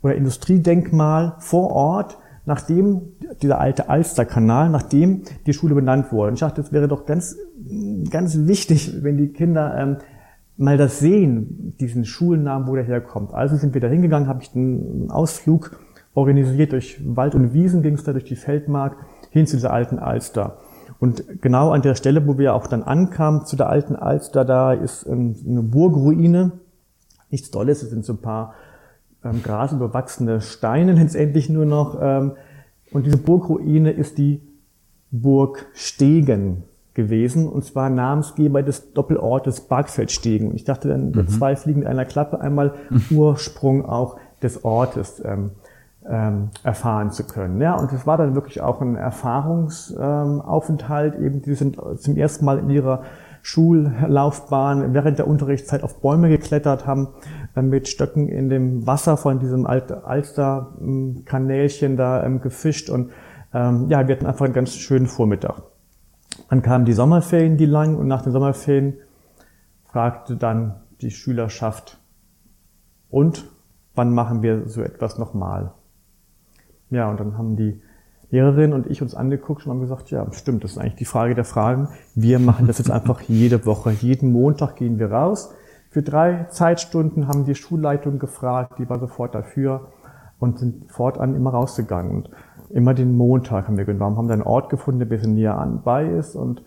oder 0.02 0.16
Industriedenkmal 0.16 1.36
vor 1.38 1.70
Ort, 1.70 2.18
nachdem 2.46 3.02
dieser 3.42 3.60
alte 3.60 3.88
Alsterkanal, 3.88 4.68
nachdem 4.68 5.22
die 5.46 5.52
Schule 5.52 5.74
benannt 5.74 6.12
wurde. 6.12 6.34
Ich 6.34 6.40
dachte, 6.40 6.60
es 6.60 6.72
wäre 6.72 6.88
doch 6.88 7.06
ganz, 7.06 7.36
ganz 8.10 8.46
wichtig, 8.46 9.02
wenn 9.02 9.16
die 9.16 9.28
Kinder 9.28 9.74
ähm, 9.76 9.96
mal 10.56 10.76
das 10.76 10.98
sehen, 10.98 11.74
diesen 11.80 12.04
Schulnamen, 12.04 12.68
wo 12.68 12.74
der 12.74 12.84
herkommt. 12.84 13.32
Also 13.32 13.56
sind 13.56 13.74
wir 13.74 13.80
da 13.80 13.88
hingegangen, 13.88 14.28
habe 14.28 14.42
ich 14.42 14.54
einen 14.54 15.10
Ausflug 15.10 15.78
organisiert 16.14 16.72
durch 16.72 17.00
Wald 17.04 17.34
und 17.34 17.52
Wiesen, 17.52 17.82
ging 17.82 17.94
es 17.94 18.04
da 18.04 18.12
durch 18.12 18.24
die 18.24 18.36
Feldmark 18.36 18.96
hin 19.30 19.46
zu 19.46 19.56
dieser 19.56 19.72
alten 19.72 19.98
Alster. 19.98 20.58
Und 21.00 21.42
genau 21.42 21.70
an 21.72 21.82
der 21.82 21.96
Stelle, 21.96 22.26
wo 22.26 22.38
wir 22.38 22.54
auch 22.54 22.68
dann 22.68 22.82
ankamen, 22.82 23.46
zu 23.46 23.56
der 23.56 23.68
alten 23.68 23.96
Alster, 23.96 24.44
da 24.44 24.72
ist 24.72 25.08
eine 25.08 25.62
Burgruine. 25.62 26.52
Nichts 27.30 27.50
Tolles, 27.50 27.82
es 27.82 27.90
sind 27.90 28.04
so 28.04 28.12
ein 28.12 28.18
paar 28.18 28.54
ähm, 29.24 29.42
grasüberwachsene 29.42 30.40
Steine 30.40 30.92
letztendlich 30.94 31.48
nur 31.48 31.66
noch. 31.66 31.98
Ähm, 32.00 32.32
und 32.92 33.06
diese 33.06 33.18
Burgruine 33.18 33.90
ist 33.90 34.18
die 34.18 34.40
Burg 35.10 35.66
Stegen. 35.74 36.62
gewesen, 36.94 37.48
und 37.48 37.64
zwar 37.64 37.90
Namensgeber 37.90 38.62
des 38.62 38.92
Doppelortes 38.92 39.62
Bargfeldstegen. 39.62 40.54
Ich 40.54 40.62
dachte 40.62 40.86
dann, 40.88 41.10
mhm. 41.10 41.26
zwei 41.26 41.56
fliegen 41.56 41.82
in 41.82 41.88
einer 41.88 42.04
Klappe, 42.04 42.40
einmal 42.40 42.74
Ursprung 43.10 43.84
auch 43.84 44.16
des 44.42 44.64
Ortes 44.64 45.20
ähm, 45.24 45.50
ähm, 46.08 46.50
erfahren 46.62 47.10
zu 47.10 47.24
können. 47.24 47.60
Ja, 47.60 47.74
und 47.74 47.92
es 47.92 48.06
war 48.06 48.16
dann 48.16 48.36
wirklich 48.36 48.60
auch 48.60 48.80
ein 48.80 48.94
Erfahrungsaufenthalt. 48.96 51.16
Ähm, 51.16 51.24
eben, 51.24 51.42
die 51.42 51.54
sind 51.54 51.78
zum 51.96 52.16
ersten 52.16 52.44
Mal 52.44 52.58
in 52.58 52.70
ihrer 52.70 53.02
Schullaufbahn 53.46 54.94
während 54.94 55.18
der 55.18 55.28
Unterrichtszeit 55.28 55.82
auf 55.82 56.00
Bäume 56.00 56.30
geklettert, 56.30 56.86
haben 56.86 57.08
äh, 57.54 57.60
mit 57.60 57.88
Stöcken 57.88 58.26
in 58.28 58.48
dem 58.48 58.86
Wasser 58.86 59.18
von 59.18 59.38
diesem 59.38 59.66
Alster-Kanälchen 59.66 61.98
da 61.98 62.24
ähm, 62.24 62.40
gefischt 62.40 62.88
und 62.88 63.10
ähm, 63.52 63.90
ja, 63.90 64.08
wir 64.08 64.16
hatten 64.16 64.24
einfach 64.24 64.46
einen 64.46 64.54
ganz 64.54 64.74
schönen 64.74 65.06
Vormittag. 65.06 65.60
Dann 66.48 66.62
kamen 66.62 66.86
die 66.86 66.94
Sommerferien, 66.94 67.58
die 67.58 67.66
lang, 67.66 67.96
und 67.96 68.08
nach 68.08 68.22
den 68.22 68.32
Sommerferien 68.32 68.94
fragte 69.84 70.36
dann 70.36 70.76
die 71.02 71.10
Schülerschaft, 71.10 72.00
und 73.10 73.44
wann 73.94 74.14
machen 74.14 74.40
wir 74.42 74.68
so 74.68 74.80
etwas 74.80 75.18
nochmal? 75.18 75.74
Ja, 76.88 77.10
und 77.10 77.20
dann 77.20 77.36
haben 77.36 77.56
die 77.56 77.82
Lehrerin 78.34 78.72
und 78.72 78.88
ich 78.88 79.00
uns 79.00 79.14
angeguckt 79.14 79.64
und 79.64 79.70
haben 79.70 79.80
gesagt, 79.80 80.10
ja, 80.10 80.26
stimmt, 80.32 80.64
das 80.64 80.72
ist 80.72 80.78
eigentlich 80.78 80.96
die 80.96 81.04
Frage 81.04 81.34
der 81.36 81.44
Fragen. 81.44 81.88
Wir 82.14 82.40
machen 82.40 82.66
das 82.66 82.78
jetzt 82.78 82.90
einfach 82.90 83.20
jede 83.28 83.64
Woche. 83.64 83.92
Jeden 83.92 84.32
Montag 84.32 84.76
gehen 84.76 84.98
wir 84.98 85.12
raus. 85.12 85.54
Für 85.90 86.02
drei 86.02 86.46
Zeitstunden 86.50 87.28
haben 87.28 87.44
die 87.44 87.54
Schulleitung 87.54 88.18
gefragt, 88.18 88.78
die 88.78 88.88
war 88.88 88.98
sofort 88.98 89.34
dafür 89.34 89.92
und 90.40 90.58
sind 90.58 90.90
fortan 90.90 91.36
immer 91.36 91.50
rausgegangen. 91.50 92.10
Und 92.10 92.30
immer 92.70 92.92
den 92.92 93.16
Montag 93.16 93.68
haben 93.68 93.76
wir 93.76 93.84
genommen, 93.84 94.16
haben 94.16 94.26
dann 94.26 94.40
einen 94.40 94.48
Ort 94.48 94.68
gefunden, 94.68 94.98
der 94.98 95.06
ein 95.06 95.10
bisschen 95.10 95.34
näher 95.34 95.56
anbei 95.56 96.06
ist 96.06 96.34
und 96.34 96.62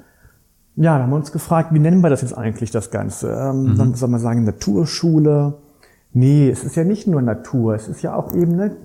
ja, 0.80 0.94
dann 0.94 1.04
haben 1.04 1.10
wir 1.10 1.16
uns 1.16 1.32
gefragt, 1.32 1.74
wie 1.74 1.80
nennen 1.80 2.02
wir 2.02 2.12
das 2.12 2.22
jetzt 2.22 2.38
eigentlich, 2.38 2.70
das 2.70 2.92
Ganze? 2.92 3.32
Ähm, 3.32 3.74
mhm. 3.74 3.96
Soll 3.96 4.10
man 4.10 4.20
sagen, 4.20 4.44
Naturschule. 4.44 5.56
Nee, 6.14 6.50
es 6.50 6.64
ist 6.64 6.76
ja 6.76 6.84
nicht 6.84 7.08
nur 7.08 7.22
Natur, 7.22 7.74
es 7.74 7.88
ist 7.88 8.04
ja 8.04 8.16
auch 8.16 8.32
eben 8.34 8.54
eine 8.54 8.78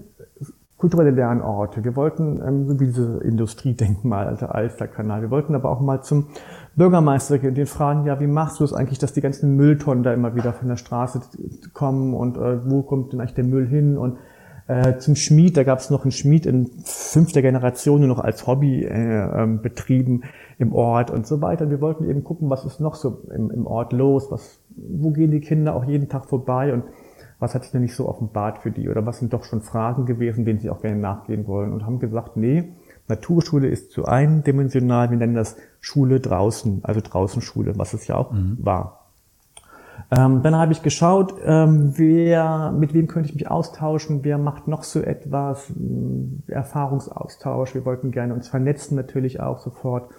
kulturelle 0.83 1.13
Lernorte. 1.13 1.85
Wir 1.85 1.95
wollten, 1.95 2.43
ähm, 2.45 2.67
so 2.67 2.81
wie 2.81 2.87
diese 2.87 3.19
Industriedenkmal, 3.19 4.27
alter 4.27 4.53
Alsterkanal, 4.53 5.23
wir 5.23 5.31
wollten 5.31 5.55
aber 5.55 5.71
auch 5.71 5.81
mal 5.81 6.03
zum 6.03 6.27
Bürgermeister 6.75 7.39
gehen 7.39 7.51
und 7.51 7.55
den 7.55 7.67
fragen, 7.67 8.05
ja, 8.05 8.19
wie 8.19 8.27
machst 8.27 8.59
du 8.59 8.65
es 8.65 8.73
eigentlich, 8.73 8.99
dass 8.99 9.13
die 9.13 9.21
ganzen 9.21 9.55
Mülltonnen 9.55 10.03
da 10.03 10.13
immer 10.13 10.35
wieder 10.35 10.53
von 10.53 10.67
der 10.67 10.77
Straße 10.77 11.21
kommen 11.73 12.15
und 12.15 12.37
äh, 12.37 12.69
wo 12.69 12.83
kommt 12.83 13.13
denn 13.13 13.21
eigentlich 13.21 13.35
der 13.35 13.45
Müll 13.45 13.69
hin 13.69 13.97
und 13.97 14.19
äh, 14.67 14.99
zum 14.99 15.15
Schmied, 15.15 15.57
da 15.57 15.63
gab 15.63 15.79
es 15.79 15.89
noch 15.89 16.03
einen 16.03 16.11
Schmied 16.11 16.47
in 16.47 16.69
fünfter 16.85 17.43
Generation 17.43 18.01
nur 18.01 18.09
noch 18.09 18.19
als 18.19 18.49
Hobby 18.49 18.83
äh, 18.83 18.89
ähm, 18.91 19.63
betrieben 19.63 20.23
im 20.59 20.75
Ort 20.75 21.13
und 21.13 21.29
so 21.29 21.41
weiter. 21.41 21.65
Und 21.65 21.71
wir 21.71 21.81
wollten 21.81 22.11
eben 22.11 22.25
gucken, 22.25 22.51
was 22.51 22.65
ist 22.65 22.81
noch 22.81 22.97
so 22.97 23.23
im, 23.33 23.53
im 23.53 23.69
Ort 23.69 23.93
los, 23.93 24.33
was, 24.33 24.59
wo 24.77 25.11
gehen 25.11 25.31
die 25.31 25.41
Kinder 25.41 25.77
auch 25.77 25.85
jeden 25.85 26.09
Tag 26.09 26.27
vorbei 26.27 26.73
und 26.73 26.83
was 27.43 27.55
hat 27.55 27.65
sich 27.65 27.73
denn 27.73 27.83
nicht 27.83 27.97
so 27.97 28.09
offenbart 28.09 28.59
für 28.59 28.71
die 28.71 28.89
oder 28.89 29.05
was 29.05 29.19
sind 29.19 29.33
doch 29.33 29.45
schon 29.45 29.61
Fragen 29.61 30.07
gewesen, 30.07 30.45
denen 30.45 30.61
sie 30.61 30.71
auch 30.71 30.81
gerne 30.81 30.97
nachgehen 30.97 31.47
wollen 31.47 31.73
und 31.73 31.85
haben 31.85 31.99
gesagt, 31.99 32.37
nee, 32.37 32.73
Naturschule 33.09 33.69
ist 33.69 33.91
zu 33.91 34.05
eindimensional, 34.05 35.11
wir 35.11 35.19
nennen 35.19 35.35
das 35.35 35.57
Schule 35.81 36.21
draußen, 36.21 36.81
also 36.85 37.01
Draußenschule, 37.01 37.77
was 37.77 37.95
es 37.95 38.07
ja 38.07 38.17
auch 38.17 38.31
mhm. 38.31 38.59
war. 38.61 39.07
Ähm, 40.11 40.43
dann 40.43 40.55
habe 40.55 40.73
ich 40.73 40.83
geschaut, 40.83 41.35
ähm, 41.45 41.93
wer, 41.97 42.73
mit 42.73 42.95
wem 42.95 43.09
könnte 43.09 43.29
ich 43.29 43.35
mich 43.35 43.51
austauschen, 43.51 44.21
wer 44.23 44.39
macht 44.39 44.69
noch 44.69 44.85
so 44.85 45.01
etwas, 45.01 45.71
ähm, 45.71 46.43
Erfahrungsaustausch. 46.47 47.75
Wir 47.75 47.85
wollten 47.85 48.13
gerne 48.13 48.35
uns 48.35 48.49
vernetzen 48.49 48.95
natürlich 48.95 49.41
auch 49.41 49.59
sofort. 49.59 50.11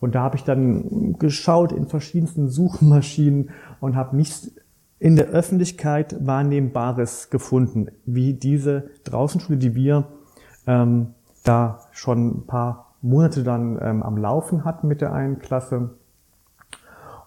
Und 0.00 0.14
da 0.14 0.22
habe 0.22 0.36
ich 0.36 0.44
dann 0.44 1.18
geschaut 1.18 1.72
in 1.72 1.86
verschiedensten 1.86 2.48
Suchmaschinen 2.48 3.50
und 3.80 3.96
habe 3.96 4.16
nichts 4.16 4.52
in 4.98 5.16
der 5.16 5.26
Öffentlichkeit 5.26 6.16
Wahrnehmbares 6.26 7.30
gefunden, 7.30 7.88
wie 8.06 8.34
diese 8.34 8.90
Draußenschule, 9.04 9.58
die 9.58 9.74
wir 9.74 10.08
ähm, 10.66 11.14
da 11.44 11.80
schon 11.92 12.28
ein 12.28 12.46
paar 12.46 12.94
Monate 13.02 13.42
dann 13.42 13.78
ähm, 13.80 14.02
am 14.02 14.16
Laufen 14.16 14.64
hatten 14.64 14.88
mit 14.88 15.00
der 15.00 15.12
einen 15.12 15.38
Klasse 15.38 15.90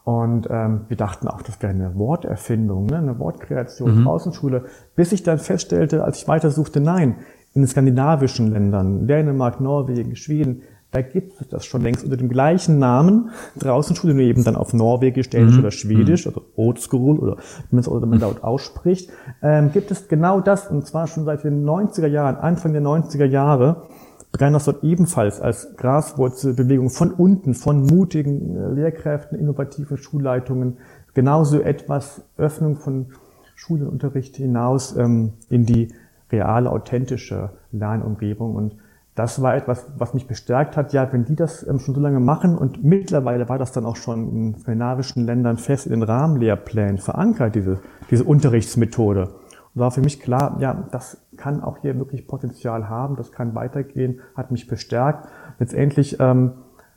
und 0.10 0.48
ähm, 0.50 0.86
wir 0.88 0.98
dachten 0.98 1.28
auch, 1.28 1.44
das 1.44 1.62
wäre 1.62 1.72
eine 1.72 1.96
Worterfindung, 1.96 2.88
ne? 2.88 2.98
eine 2.98 3.20
Wortkreation, 3.20 4.00
mhm. 4.00 4.08
Außenschule, 4.08 4.66
bis 4.96 5.12
ich 5.12 5.22
dann 5.22 5.38
feststellte, 5.38 6.04
als 6.04 6.18
ich 6.18 6.28
weitersuchte, 6.28 6.82
nein, 6.82 7.18
in 7.54 7.62
den 7.62 7.68
skandinavischen 7.68 8.52
Ländern, 8.52 9.06
Dänemark, 9.06 9.62
Norwegen, 9.62 10.16
Schweden, 10.16 10.64
da 10.92 11.02
gibt 11.02 11.40
es 11.40 11.48
das 11.48 11.66
schon 11.66 11.82
längst 11.82 12.04
unter 12.04 12.18
dem 12.18 12.30
gleichen 12.30 12.80
Namen, 12.80 13.30
Draußenschule, 13.58 14.14
nur 14.14 14.24
eben 14.24 14.44
dann 14.44 14.56
auf 14.56 14.74
Norwegisch, 14.74 15.30
Dänisch 15.30 15.54
mhm. 15.54 15.60
oder 15.60 15.72
Schwedisch, 15.72 16.26
mhm. 16.26 16.32
also 16.32 16.46
Oldschool 16.56 17.20
oder 17.20 17.38
wie 17.70 17.76
man 17.76 18.16
es 18.16 18.22
laut 18.22 18.44
ausspricht, 18.44 19.12
ähm, 19.44 19.72
gibt 19.72 19.92
es 19.92 20.08
genau 20.08 20.42
das, 20.42 20.68
und 20.68 20.88
zwar 20.88 21.08
schon 21.08 21.26
seit 21.26 21.44
den 21.44 21.64
90er 21.64 22.08
Jahren, 22.08 22.38
Anfang 22.38 22.74
der 22.74 22.82
90er 22.82 23.26
Jahre, 23.26 23.84
begann 24.32 24.54
das 24.54 24.66
dort 24.66 24.84
ebenfalls 24.84 25.42
als 25.42 25.76
Graswurzelbewegung 25.76 26.90
von 26.90 27.12
unten, 27.12 27.54
von 27.54 27.84
mutigen 27.84 28.56
äh, 28.56 28.74
Lehrkräften, 28.74 29.38
innovativen 29.40 29.98
Schulleitungen, 29.98 30.78
genauso 31.14 31.62
etwas 31.62 32.22
Öffnung 32.38 32.78
von 32.78 33.08
Schulunterricht 33.56 34.38
hinaus 34.38 34.96
ähm, 34.96 35.34
in 35.50 35.66
die 35.66 35.90
reale, 36.32 36.72
authentische 36.72 37.52
Lernumgebung. 37.72 38.56
Und 38.56 38.76
das 39.20 39.42
war 39.42 39.54
etwas, 39.54 39.86
was 39.98 40.14
mich 40.14 40.28
bestärkt 40.28 40.78
hat. 40.78 40.94
Ja, 40.94 41.12
wenn 41.12 41.26
die 41.26 41.36
das 41.36 41.68
ähm, 41.68 41.80
schon 41.80 41.94
so 41.94 42.00
lange 42.00 42.22
machen 42.22 42.58
und 42.58 42.86
mittlerweile 42.86 43.50
war 43.50 43.58
das 43.58 43.74
dann 43.74 43.86
auch 43.86 43.98
schon 43.98 44.30
in 44.30 44.56
skandinavischen 44.58 45.26
Ländern 45.26 45.58
fest 45.58 45.88
in 45.88 45.92
den 45.92 46.04
Rahmenlehrplänen 46.04 47.00
verankert, 47.00 47.54
diese, 47.54 47.82
diese 48.10 48.24
Unterrichtsmethode 48.24 49.28
war 49.76 49.92
für 49.92 50.00
mich 50.02 50.22
klar, 50.22 50.56
ja, 50.60 50.86
das 50.92 51.22
kann 51.36 51.62
auch 51.62 51.78
hier 51.80 51.98
wirklich 51.98 52.28
Potenzial 52.28 52.88
haben, 52.88 53.18
das 53.18 53.32
kann 53.34 53.56
weitergehen, 53.56 54.22
hat 54.36 54.52
mich 54.52 54.68
bestärkt. 54.68 55.28
Letztendlich 55.60 56.18
ähm, 56.20 56.54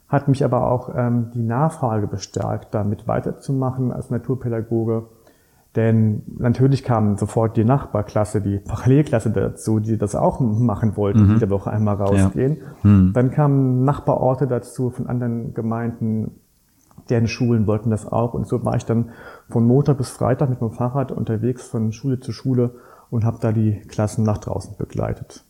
hat 0.08 0.28
mich 0.28 0.44
aber 0.44 0.70
auch 0.70 0.94
ähm, 0.94 1.32
die 1.34 1.42
Nachfrage 1.42 2.06
bestärkt, 2.06 2.72
damit 2.72 3.08
weiterzumachen 3.08 3.92
als 3.92 4.10
Naturpädagoge. 4.10 5.06
Denn 5.74 6.22
natürlich 6.38 6.84
kam 6.84 7.16
sofort 7.16 7.56
die 7.56 7.64
Nachbarklasse, 7.64 8.42
die 8.42 8.58
Parallelklasse 8.58 9.30
dazu, 9.30 9.80
die 9.80 9.96
das 9.96 10.14
auch 10.14 10.38
machen 10.38 10.96
wollten, 10.96 11.26
mhm. 11.26 11.34
jede 11.34 11.48
Woche 11.48 11.70
einmal 11.70 11.96
rausgehen. 11.96 12.58
Ja. 12.58 12.90
Mhm. 12.90 13.12
Dann 13.14 13.30
kamen 13.30 13.84
Nachbarorte 13.84 14.46
dazu 14.46 14.90
von 14.90 15.06
anderen 15.06 15.54
Gemeinden, 15.54 16.32
deren 17.08 17.26
Schulen 17.26 17.66
wollten 17.66 17.88
das 17.88 18.06
auch. 18.06 18.34
Und 18.34 18.46
so 18.46 18.62
war 18.64 18.76
ich 18.76 18.84
dann 18.84 19.10
von 19.48 19.66
Montag 19.66 19.96
bis 19.96 20.10
Freitag 20.10 20.50
mit 20.50 20.60
dem 20.60 20.72
Fahrrad 20.72 21.10
unterwegs 21.10 21.66
von 21.66 21.92
Schule 21.92 22.20
zu 22.20 22.32
Schule 22.32 22.74
und 23.08 23.24
habe 23.24 23.38
da 23.40 23.50
die 23.50 23.80
Klassen 23.88 24.24
nach 24.24 24.38
draußen 24.38 24.76
begleitet. 24.76 25.44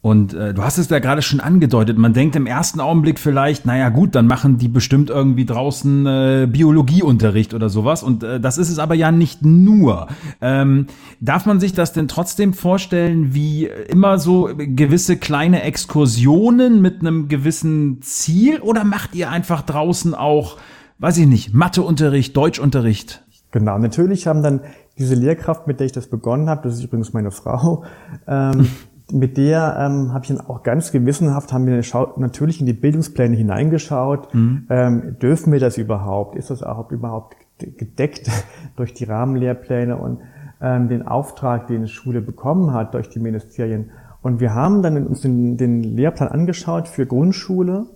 Und 0.00 0.32
äh, 0.32 0.54
du 0.54 0.62
hast 0.62 0.78
es 0.78 0.88
ja 0.88 1.00
gerade 1.00 1.22
schon 1.22 1.40
angedeutet, 1.40 1.98
man 1.98 2.12
denkt 2.12 2.36
im 2.36 2.46
ersten 2.46 2.80
Augenblick 2.80 3.18
vielleicht, 3.18 3.66
naja 3.66 3.88
gut, 3.88 4.14
dann 4.14 4.26
machen 4.26 4.56
die 4.56 4.68
bestimmt 4.68 5.10
irgendwie 5.10 5.44
draußen 5.44 6.06
äh, 6.06 6.48
Biologieunterricht 6.50 7.52
oder 7.52 7.68
sowas. 7.68 8.04
Und 8.04 8.22
äh, 8.22 8.38
das 8.38 8.58
ist 8.58 8.70
es 8.70 8.78
aber 8.78 8.94
ja 8.94 9.10
nicht 9.10 9.44
nur. 9.44 10.06
Ähm, 10.40 10.86
darf 11.20 11.46
man 11.46 11.58
sich 11.58 11.72
das 11.72 11.92
denn 11.92 12.06
trotzdem 12.06 12.54
vorstellen, 12.54 13.34
wie 13.34 13.66
immer 13.66 14.18
so 14.18 14.50
gewisse 14.56 15.16
kleine 15.16 15.62
Exkursionen 15.62 16.80
mit 16.80 17.00
einem 17.00 17.28
gewissen 17.28 18.00
Ziel? 18.00 18.60
Oder 18.60 18.84
macht 18.84 19.16
ihr 19.16 19.30
einfach 19.30 19.62
draußen 19.62 20.14
auch 20.14 20.58
weiß 20.98 21.18
ich 21.18 21.26
nicht, 21.26 21.54
Matheunterricht, 21.54 22.36
Deutschunterricht? 22.36 23.24
Genau, 23.50 23.78
natürlich 23.78 24.26
haben 24.26 24.42
dann 24.42 24.60
diese 24.98 25.14
Lehrkraft, 25.14 25.66
mit 25.66 25.80
der 25.80 25.86
ich 25.86 25.92
das 25.92 26.08
begonnen 26.08 26.48
habe, 26.50 26.62
das 26.64 26.74
ist 26.74 26.84
übrigens 26.84 27.12
meine 27.12 27.30
Frau, 27.30 27.84
ähm, 28.26 28.68
mit 29.12 29.36
der 29.36 29.76
ähm, 29.78 30.12
habe 30.12 30.24
ich 30.24 30.28
dann 30.28 30.40
auch 30.40 30.62
ganz 30.62 30.92
gewissenhaft, 30.92 31.52
haben 31.52 31.66
wir 31.66 31.82
natürlich 32.16 32.60
in 32.60 32.66
die 32.66 32.74
Bildungspläne 32.74 33.36
hineingeschaut. 33.36 34.34
Mhm. 34.34 34.66
Ähm, 34.68 35.16
dürfen 35.20 35.52
wir 35.52 35.60
das 35.60 35.78
überhaupt? 35.78 36.36
Ist 36.36 36.50
das 36.50 36.62
auch 36.62 36.90
überhaupt 36.90 37.36
gedeckt 37.58 38.30
durch 38.76 38.94
die 38.94 39.04
Rahmenlehrpläne 39.04 39.96
und 39.96 40.20
ähm, 40.60 40.88
den 40.88 41.06
Auftrag, 41.06 41.68
den 41.68 41.82
die 41.82 41.88
Schule 41.88 42.20
bekommen 42.20 42.72
hat 42.72 42.94
durch 42.94 43.08
die 43.08 43.20
Ministerien? 43.20 43.90
Und 44.20 44.40
wir 44.40 44.54
haben 44.54 44.82
dann 44.82 45.06
uns 45.06 45.22
den, 45.22 45.56
den 45.56 45.82
Lehrplan 45.82 46.28
angeschaut 46.28 46.88
für 46.88 47.06
Grundschule, 47.06 47.86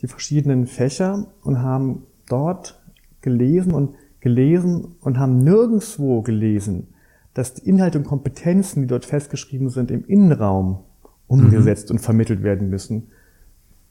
die 0.00 0.06
verschiedenen 0.06 0.66
Fächer 0.66 1.26
und 1.42 1.62
haben 1.62 2.04
dort 2.28 2.80
gelesen 3.20 3.72
und 3.72 3.94
gelesen 4.20 4.96
und 5.00 5.18
haben 5.18 5.38
nirgendswo 5.44 6.22
gelesen, 6.22 6.88
dass 7.36 7.52
die 7.52 7.68
Inhalte 7.68 7.98
und 7.98 8.04
Kompetenzen, 8.04 8.80
die 8.80 8.88
dort 8.88 9.04
festgeschrieben 9.04 9.68
sind, 9.68 9.90
im 9.90 10.06
Innenraum 10.06 10.78
umgesetzt 11.26 11.90
mhm. 11.90 11.96
und 11.96 11.98
vermittelt 11.98 12.42
werden 12.42 12.70
müssen. 12.70 13.08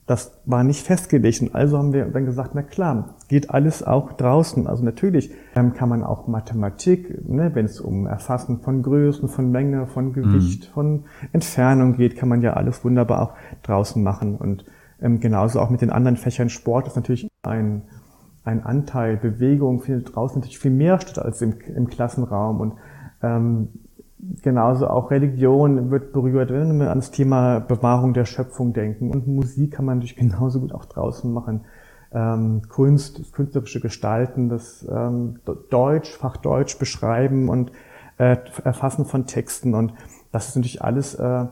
Das 0.07 0.41
war 0.45 0.63
nicht 0.63 0.83
festgelegt. 0.83 1.41
Und 1.41 1.53
also 1.53 1.77
haben 1.77 1.93
wir 1.93 2.05
dann 2.05 2.25
gesagt, 2.25 2.51
na 2.55 2.63
klar, 2.63 3.17
geht 3.27 3.51
alles 3.51 3.83
auch 3.83 4.13
draußen. 4.13 4.65
Also 4.65 4.83
natürlich 4.83 5.29
ähm, 5.55 5.73
kann 5.75 5.89
man 5.89 6.03
auch 6.03 6.27
Mathematik, 6.27 7.23
ne, 7.29 7.51
wenn 7.53 7.65
es 7.65 7.79
um 7.79 8.07
Erfassen 8.07 8.61
von 8.61 8.81
Größen, 8.81 9.29
von 9.29 9.51
Menge, 9.51 9.85
von 9.85 10.11
Gewicht, 10.11 10.69
mhm. 10.69 10.73
von 10.73 11.03
Entfernung 11.31 11.97
geht, 11.97 12.15
kann 12.15 12.29
man 12.29 12.41
ja 12.41 12.53
alles 12.53 12.83
wunderbar 12.83 13.21
auch 13.21 13.33
draußen 13.61 14.01
machen. 14.01 14.37
Und 14.37 14.65
ähm, 14.99 15.19
genauso 15.19 15.59
auch 15.59 15.69
mit 15.69 15.81
den 15.81 15.91
anderen 15.91 16.17
Fächern 16.17 16.49
Sport 16.49 16.87
ist 16.87 16.95
natürlich 16.95 17.29
ein, 17.43 17.83
ein 18.43 18.63
Anteil 18.63 19.17
Bewegung 19.17 19.81
findet 19.81 20.15
draußen 20.15 20.39
natürlich 20.39 20.57
viel 20.57 20.71
mehr 20.71 20.99
statt 20.99 21.19
als 21.23 21.43
im, 21.43 21.53
im 21.75 21.87
Klassenraum 21.87 22.59
und 22.59 22.73
ähm, 23.25 23.69
genauso 24.41 24.87
auch 24.87 25.11
Religion 25.11 25.91
wird 25.91 26.13
berührt, 26.13 26.51
wenn 26.51 26.79
wir 26.79 26.89
ans 26.89 27.11
Thema 27.11 27.59
Bewahrung 27.59 28.13
der 28.13 28.25
Schöpfung 28.25 28.73
denken 28.73 29.11
und 29.11 29.27
Musik 29.27 29.71
kann 29.73 29.85
man 29.85 29.97
natürlich 29.97 30.15
genauso 30.17 30.59
gut 30.59 30.73
auch 30.73 30.85
draußen 30.85 31.31
machen. 31.31 31.61
Ähm, 32.11 32.61
Kunst, 32.69 33.33
künstlerische 33.33 33.81
Gestalten, 33.81 34.47
das 34.47 34.87
ähm, 34.89 35.39
Deutsch, 35.69 36.15
Fach 36.15 36.37
Deutsch 36.37 36.79
beschreiben 36.79 37.49
und 37.49 37.71
äh, 38.17 38.37
Erfassen 38.63 39.05
von 39.05 39.25
Texten 39.25 39.73
und 39.73 39.93
das 40.31 40.49
ist 40.49 40.55
natürlich 40.55 40.81
alles 40.81 41.15
äh, 41.15 41.45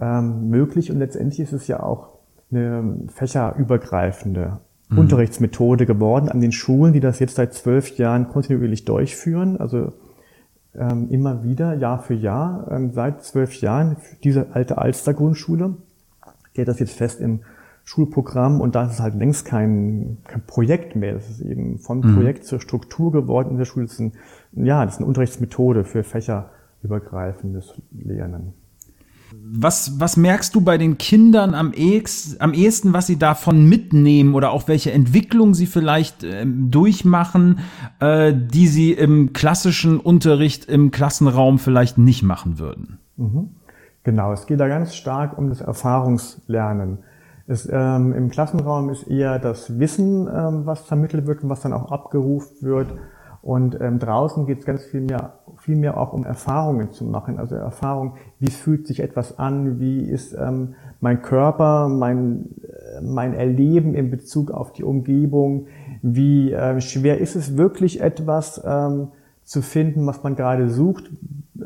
ähm, 0.00 0.48
möglich 0.48 0.90
und 0.90 0.98
letztendlich 0.98 1.40
ist 1.40 1.52
es 1.52 1.66
ja 1.66 1.82
auch 1.82 2.18
eine 2.50 3.06
fächerübergreifende 3.08 4.58
mhm. 4.90 4.98
Unterrichtsmethode 4.98 5.86
geworden 5.86 6.28
an 6.28 6.40
den 6.40 6.52
Schulen, 6.52 6.92
die 6.92 7.00
das 7.00 7.18
jetzt 7.18 7.36
seit 7.36 7.54
zwölf 7.54 7.96
Jahren 7.96 8.28
kontinuierlich 8.28 8.84
durchführen. 8.84 9.56
Also 9.58 9.92
ähm, 10.74 11.08
immer 11.10 11.44
wieder, 11.44 11.74
Jahr 11.74 12.02
für 12.02 12.14
Jahr, 12.14 12.70
ähm, 12.70 12.92
seit 12.92 13.22
zwölf 13.22 13.60
Jahren, 13.60 13.96
diese 14.24 14.54
alte 14.54 14.78
Alster-Grundschule, 14.78 15.76
geht 16.54 16.68
das 16.68 16.78
jetzt 16.78 16.96
fest 16.96 17.20
im 17.20 17.40
Schulprogramm 17.84 18.60
und 18.60 18.74
da 18.74 18.84
ist 18.84 18.92
es 18.92 19.00
halt 19.00 19.14
längst 19.14 19.44
kein, 19.44 20.18
kein 20.24 20.42
Projekt 20.46 20.94
mehr. 20.94 21.14
Das 21.14 21.28
ist 21.28 21.40
eben 21.40 21.78
vom 21.78 21.98
mhm. 21.98 22.14
Projekt 22.14 22.44
zur 22.44 22.60
Struktur 22.60 23.12
geworden 23.12 23.50
in 23.50 23.58
der 23.58 23.64
Schule. 23.64 23.86
Das 23.86 23.94
ist, 23.94 24.00
ein, 24.00 24.12
ja, 24.52 24.84
das 24.84 24.94
ist 24.94 25.00
eine 25.00 25.08
Unterrichtsmethode 25.08 25.84
für 25.84 26.04
fächerübergreifendes 26.04 27.74
Lernen. 27.90 28.54
Was, 29.54 30.00
was 30.00 30.16
merkst 30.16 30.54
du 30.54 30.60
bei 30.60 30.78
den 30.78 30.96
Kindern 30.98 31.54
am, 31.54 31.72
ehesten, 31.72 32.40
am 32.40 32.54
ehesten, 32.54 32.92
was 32.92 33.06
sie 33.06 33.18
davon 33.18 33.68
mitnehmen 33.68 34.34
oder 34.34 34.50
auch 34.50 34.66
welche 34.66 34.92
Entwicklung 34.92 35.54
sie 35.54 35.66
vielleicht 35.66 36.24
äh, 36.24 36.46
durchmachen, 36.46 37.60
äh, 38.00 38.32
die 38.34 38.66
sie 38.66 38.92
im 38.92 39.32
klassischen 39.32 40.00
Unterricht 40.00 40.66
im 40.66 40.90
Klassenraum 40.90 41.58
vielleicht 41.58 41.98
nicht 41.98 42.22
machen 42.22 42.58
würden? 42.58 42.98
Mhm. 43.16 43.50
Genau, 44.04 44.32
es 44.32 44.46
geht 44.46 44.58
da 44.58 44.68
ganz 44.68 44.94
stark 44.94 45.38
um 45.38 45.48
das 45.48 45.60
Erfahrungslernen. 45.60 46.98
Es, 47.46 47.68
ähm, 47.70 48.12
Im 48.12 48.30
Klassenraum 48.30 48.88
ist 48.90 49.06
eher 49.06 49.38
das 49.38 49.78
Wissen, 49.78 50.28
ähm, 50.28 50.64
was 50.64 50.80
vermittelt 50.80 51.26
wird 51.26 51.42
und 51.42 51.50
was 51.50 51.60
dann 51.60 51.72
auch 51.72 51.90
abgerufen 51.90 52.56
wird. 52.60 52.88
Und 53.42 53.80
ähm, 53.80 53.98
draußen 53.98 54.46
geht 54.46 54.60
es 54.60 54.64
ganz 54.64 54.84
viel 54.84 55.00
mehr, 55.00 55.32
viel 55.56 55.74
mehr 55.74 55.98
auch 55.98 56.12
um 56.12 56.24
Erfahrungen 56.24 56.92
zu 56.92 57.04
machen. 57.04 57.40
Also 57.40 57.56
Erfahrung, 57.56 58.14
wie 58.38 58.50
fühlt 58.50 58.86
sich 58.86 59.00
etwas 59.00 59.36
an, 59.36 59.80
wie 59.80 60.00
ist 60.00 60.32
ähm, 60.32 60.74
mein 61.00 61.22
Körper, 61.22 61.88
mein, 61.88 62.50
äh, 62.62 63.00
mein 63.02 63.34
Erleben 63.34 63.94
in 63.94 64.12
Bezug 64.12 64.52
auf 64.52 64.72
die 64.72 64.84
Umgebung, 64.84 65.66
wie 66.02 66.52
äh, 66.52 66.80
schwer 66.80 67.18
ist 67.18 67.34
es 67.34 67.56
wirklich 67.56 68.00
etwas 68.00 68.62
ähm, 68.64 69.08
zu 69.42 69.60
finden, 69.60 70.06
was 70.06 70.22
man 70.22 70.36
gerade 70.36 70.70
sucht. 70.70 71.10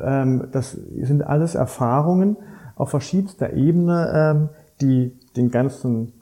Ähm, 0.01 0.47
das 0.51 0.71
sind 0.71 1.27
alles 1.27 1.53
Erfahrungen 1.53 2.37
auf 2.75 2.89
verschiedenster 2.89 3.53
Ebene, 3.53 4.11
ähm, 4.15 4.49
die 4.81 5.15
den 5.35 5.51
ganzen 5.51 6.13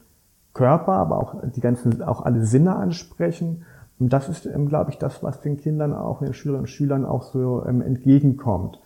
Körper, 0.54 0.94
aber 0.94 1.18
auch 1.18 1.36
die 1.56 1.62
ganzen, 1.62 2.02
auch 2.02 2.26
alle 2.26 2.46
Sinne 2.46 2.76
ansprechen 2.76 3.64
und 4.00 4.12
das 4.12 4.28
ist, 4.30 4.46
ähm, 4.46 4.68
glaube 4.68 4.92
ich, 4.92 4.98
das, 4.98 5.24
was 5.24 5.42
den 5.42 5.58
Kindern 5.58 5.94
auch, 5.94 6.20
den 6.20 6.34
Schülerinnen 6.34 6.64
und 6.64 6.70
Schülern 6.70 7.06
auch 7.06 7.24
so 7.24 7.66
ähm, 7.66 7.82
entgegenkommt. 7.82 8.82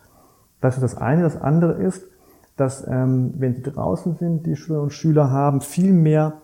Das 0.60 0.76
ist 0.76 0.82
das 0.82 0.96
eine. 0.96 1.22
Das 1.22 1.40
andere 1.40 1.72
ist, 1.72 2.04
dass, 2.56 2.86
ähm, 2.86 3.34
wenn 3.38 3.54
sie 3.54 3.62
draußen 3.62 4.16
sind, 4.16 4.46
die 4.46 4.56
Schülerinnen 4.56 4.84
und 4.84 4.92
Schüler 4.92 5.30
haben 5.30 5.60
viel 5.60 5.92
mehr 5.92 6.34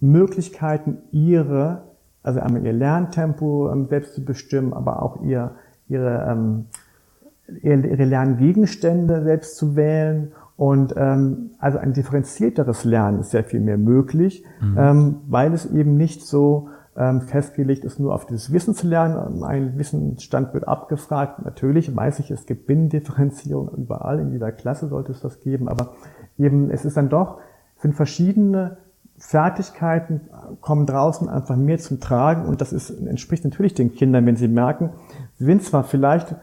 Möglichkeiten, 0.00 0.98
ihre, 1.10 1.82
also 2.22 2.40
einmal 2.40 2.64
ihr 2.64 2.72
Lerntempo 2.72 3.86
selbst 3.88 4.14
zu 4.14 4.24
bestimmen, 4.24 4.72
aber 4.72 5.02
auch 5.02 5.22
ihr, 5.22 5.52
ihre, 5.88 6.66
ihre 7.62 8.04
Lerngegenstände 8.04 9.24
selbst 9.24 9.56
zu 9.56 9.74
wählen 9.74 10.32
und 10.56 10.94
ähm, 10.96 11.52
also 11.58 11.78
ein 11.78 11.92
differenzierteres 11.92 12.84
Lernen 12.84 13.20
ist 13.20 13.30
sehr 13.30 13.44
viel 13.44 13.60
mehr 13.60 13.78
möglich, 13.78 14.44
mhm. 14.60 14.76
ähm, 14.76 15.16
weil 15.28 15.52
es 15.54 15.66
eben 15.66 15.96
nicht 15.96 16.26
so 16.26 16.68
ähm, 16.98 17.20
festgelegt 17.20 17.84
ist, 17.84 18.00
nur 18.00 18.12
auf 18.12 18.26
dieses 18.26 18.52
Wissen 18.52 18.74
zu 18.74 18.88
lernen. 18.88 19.44
Ein 19.44 19.78
Wissensstand 19.78 20.52
wird 20.52 20.66
abgefragt. 20.66 21.44
Natürlich 21.44 21.94
weiß 21.94 22.18
ich, 22.18 22.30
es 22.30 22.44
gibt 22.44 22.66
Binnendifferenzierung 22.66 23.70
überall, 23.76 24.18
in 24.18 24.32
jeder 24.32 24.50
Klasse 24.50 24.88
sollte 24.88 25.12
es 25.12 25.20
das 25.20 25.40
geben, 25.40 25.68
aber 25.68 25.92
eben 26.38 26.70
es 26.70 26.84
ist 26.84 26.96
dann 26.96 27.08
doch, 27.08 27.38
sind 27.76 27.94
verschiedene 27.94 28.78
Fertigkeiten 29.16 30.22
kommen 30.60 30.86
draußen 30.86 31.28
einfach 31.28 31.56
mehr 31.56 31.78
zum 31.78 32.00
Tragen 32.00 32.46
und 32.46 32.60
das 32.60 32.72
ist, 32.72 32.90
entspricht 32.90 33.44
natürlich 33.44 33.74
den 33.74 33.92
Kindern, 33.92 34.26
wenn 34.26 34.36
sie 34.36 34.46
merken, 34.46 34.90
sie 35.38 35.44
sind 35.44 35.62
zwar 35.62 35.82
vielleicht 35.82 36.36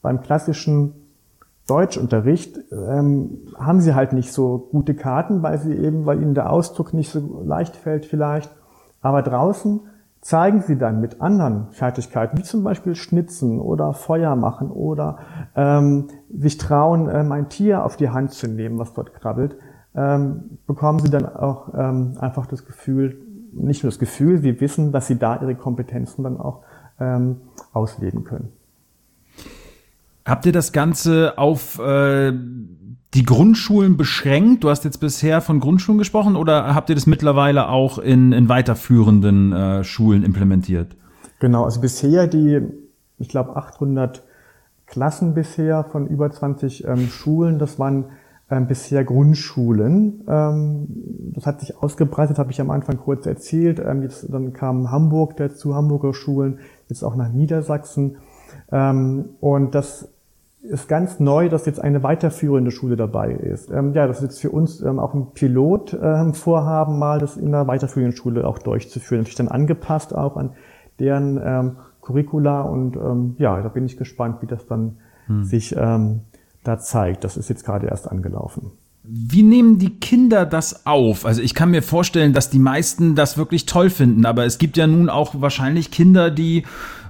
beim 0.00 0.22
klassischen 0.22 0.94
Deutschunterricht, 1.66 2.58
ähm, 2.72 3.38
haben 3.58 3.80
sie 3.80 3.94
halt 3.94 4.12
nicht 4.12 4.32
so 4.32 4.68
gute 4.70 4.94
Karten, 4.94 5.42
weil 5.42 5.58
sie 5.58 5.74
eben, 5.74 6.04
weil 6.04 6.20
ihnen 6.20 6.34
der 6.34 6.50
Ausdruck 6.50 6.92
nicht 6.92 7.10
so 7.10 7.42
leicht 7.44 7.76
fällt 7.76 8.04
vielleicht, 8.06 8.50
aber 9.00 9.22
draußen 9.22 9.80
zeigen 10.24 10.62
sie 10.62 10.78
dann 10.78 11.02
mit 11.02 11.20
anderen 11.20 11.70
Fertigkeiten, 11.72 12.38
wie 12.38 12.42
zum 12.42 12.64
Beispiel 12.64 12.94
Schnitzen 12.94 13.60
oder 13.60 13.92
Feuer 13.92 14.36
machen 14.36 14.70
oder 14.70 15.18
ähm, 15.54 16.08
sich 16.34 16.56
trauen, 16.56 17.10
ähm, 17.12 17.30
ein 17.30 17.50
Tier 17.50 17.84
auf 17.84 17.98
die 17.98 18.08
Hand 18.08 18.32
zu 18.32 18.48
nehmen, 18.48 18.78
was 18.78 18.94
dort 18.94 19.12
krabbelt, 19.12 19.56
ähm, 19.94 20.58
bekommen 20.66 20.98
sie 21.00 21.10
dann 21.10 21.26
auch 21.26 21.74
ähm, 21.74 22.16
einfach 22.18 22.46
das 22.46 22.64
Gefühl, 22.64 23.18
nicht 23.52 23.82
nur 23.82 23.90
das 23.90 23.98
Gefühl, 23.98 24.38
sie 24.38 24.58
wissen, 24.62 24.92
dass 24.92 25.08
sie 25.08 25.18
da 25.18 25.42
ihre 25.42 25.56
Kompetenzen 25.56 26.24
dann 26.24 26.40
auch 26.40 26.62
ähm, 26.98 27.42
ausleben 27.74 28.24
können. 28.24 28.50
Habt 30.24 30.46
ihr 30.46 30.52
das 30.52 30.72
Ganze 30.72 31.34
auf 31.36 31.78
äh, 31.78 32.32
die 33.14 33.24
Grundschulen 33.24 33.96
beschränkt? 33.96 34.64
Du 34.64 34.70
hast 34.70 34.84
jetzt 34.84 34.98
bisher 34.98 35.40
von 35.40 35.60
Grundschulen 35.60 35.98
gesprochen 35.98 36.36
oder 36.36 36.74
habt 36.74 36.88
ihr 36.88 36.96
das 36.96 37.06
mittlerweile 37.06 37.68
auch 37.68 37.98
in, 37.98 38.32
in 38.32 38.48
weiterführenden 38.48 39.52
äh, 39.52 39.84
Schulen 39.84 40.24
implementiert? 40.24 40.96
Genau, 41.38 41.64
also 41.64 41.80
bisher 41.80 42.26
die, 42.26 42.60
ich 43.18 43.28
glaube 43.28 43.56
800 43.56 44.24
Klassen 44.86 45.34
bisher 45.34 45.84
von 45.84 46.06
über 46.06 46.30
20 46.30 46.86
ähm, 46.86 47.08
Schulen, 47.08 47.58
das 47.58 47.78
waren 47.78 48.06
ähm, 48.50 48.66
bisher 48.66 49.04
Grundschulen. 49.04 50.24
Ähm, 50.28 50.86
das 51.34 51.46
hat 51.46 51.60
sich 51.60 51.76
ausgebreitet, 51.76 52.38
habe 52.38 52.50
ich 52.50 52.60
am 52.60 52.70
Anfang 52.70 52.98
kurz 52.98 53.26
erzählt. 53.26 53.80
Ähm, 53.84 54.02
jetzt, 54.02 54.26
dann 54.32 54.52
kam 54.52 54.90
Hamburg 54.90 55.36
dazu, 55.36 55.74
Hamburger 55.74 56.12
Schulen, 56.14 56.58
jetzt 56.88 57.02
auch 57.02 57.16
nach 57.16 57.32
Niedersachsen. 57.32 58.16
Ähm, 58.70 59.30
und 59.40 59.74
das 59.74 60.13
ist 60.64 60.88
ganz 60.88 61.20
neu, 61.20 61.48
dass 61.48 61.66
jetzt 61.66 61.80
eine 61.80 62.02
weiterführende 62.02 62.70
Schule 62.70 62.96
dabei 62.96 63.32
ist. 63.32 63.70
Ähm, 63.70 63.92
ja, 63.92 64.06
das 64.06 64.18
ist 64.18 64.22
jetzt 64.22 64.40
für 64.40 64.50
uns 64.50 64.80
ähm, 64.80 64.98
auch 64.98 65.14
ein 65.14 65.32
Pilotvorhaben, 65.34 66.94
ähm, 66.94 66.98
mal 66.98 67.18
das 67.18 67.36
in 67.36 67.48
einer 67.48 67.66
weiterführenden 67.66 68.16
Schule 68.16 68.46
auch 68.46 68.58
durchzuführen. 68.58 69.20
Natürlich 69.20 69.36
dann 69.36 69.48
angepasst 69.48 70.14
auch 70.14 70.36
an 70.36 70.50
deren 70.98 71.40
ähm, 71.44 71.76
Curricula 72.00 72.62
und 72.62 72.96
ähm, 72.96 73.36
ja, 73.38 73.60
da 73.60 73.68
bin 73.68 73.84
ich 73.84 73.96
gespannt, 73.96 74.40
wie 74.40 74.46
das 74.46 74.66
dann 74.66 74.96
hm. 75.26 75.44
sich 75.44 75.74
ähm, 75.76 76.20
da 76.62 76.78
zeigt. 76.78 77.24
Das 77.24 77.36
ist 77.36 77.48
jetzt 77.48 77.64
gerade 77.64 77.86
erst 77.88 78.10
angelaufen. 78.10 78.72
Wie 79.06 79.42
nehmen 79.42 79.78
die 79.78 80.00
Kinder 80.00 80.46
das 80.46 80.86
auf? 80.86 81.26
Also 81.26 81.42
ich 81.42 81.54
kann 81.54 81.70
mir 81.70 81.82
vorstellen, 81.82 82.32
dass 82.32 82.48
die 82.48 82.58
meisten 82.58 83.14
das 83.14 83.36
wirklich 83.36 83.66
toll 83.66 83.90
finden, 83.90 84.24
aber 84.24 84.46
es 84.46 84.56
gibt 84.56 84.78
ja 84.78 84.86
nun 84.86 85.10
auch 85.10 85.34
wahrscheinlich 85.38 85.90
Kinder, 85.90 86.30
die, 86.30 86.64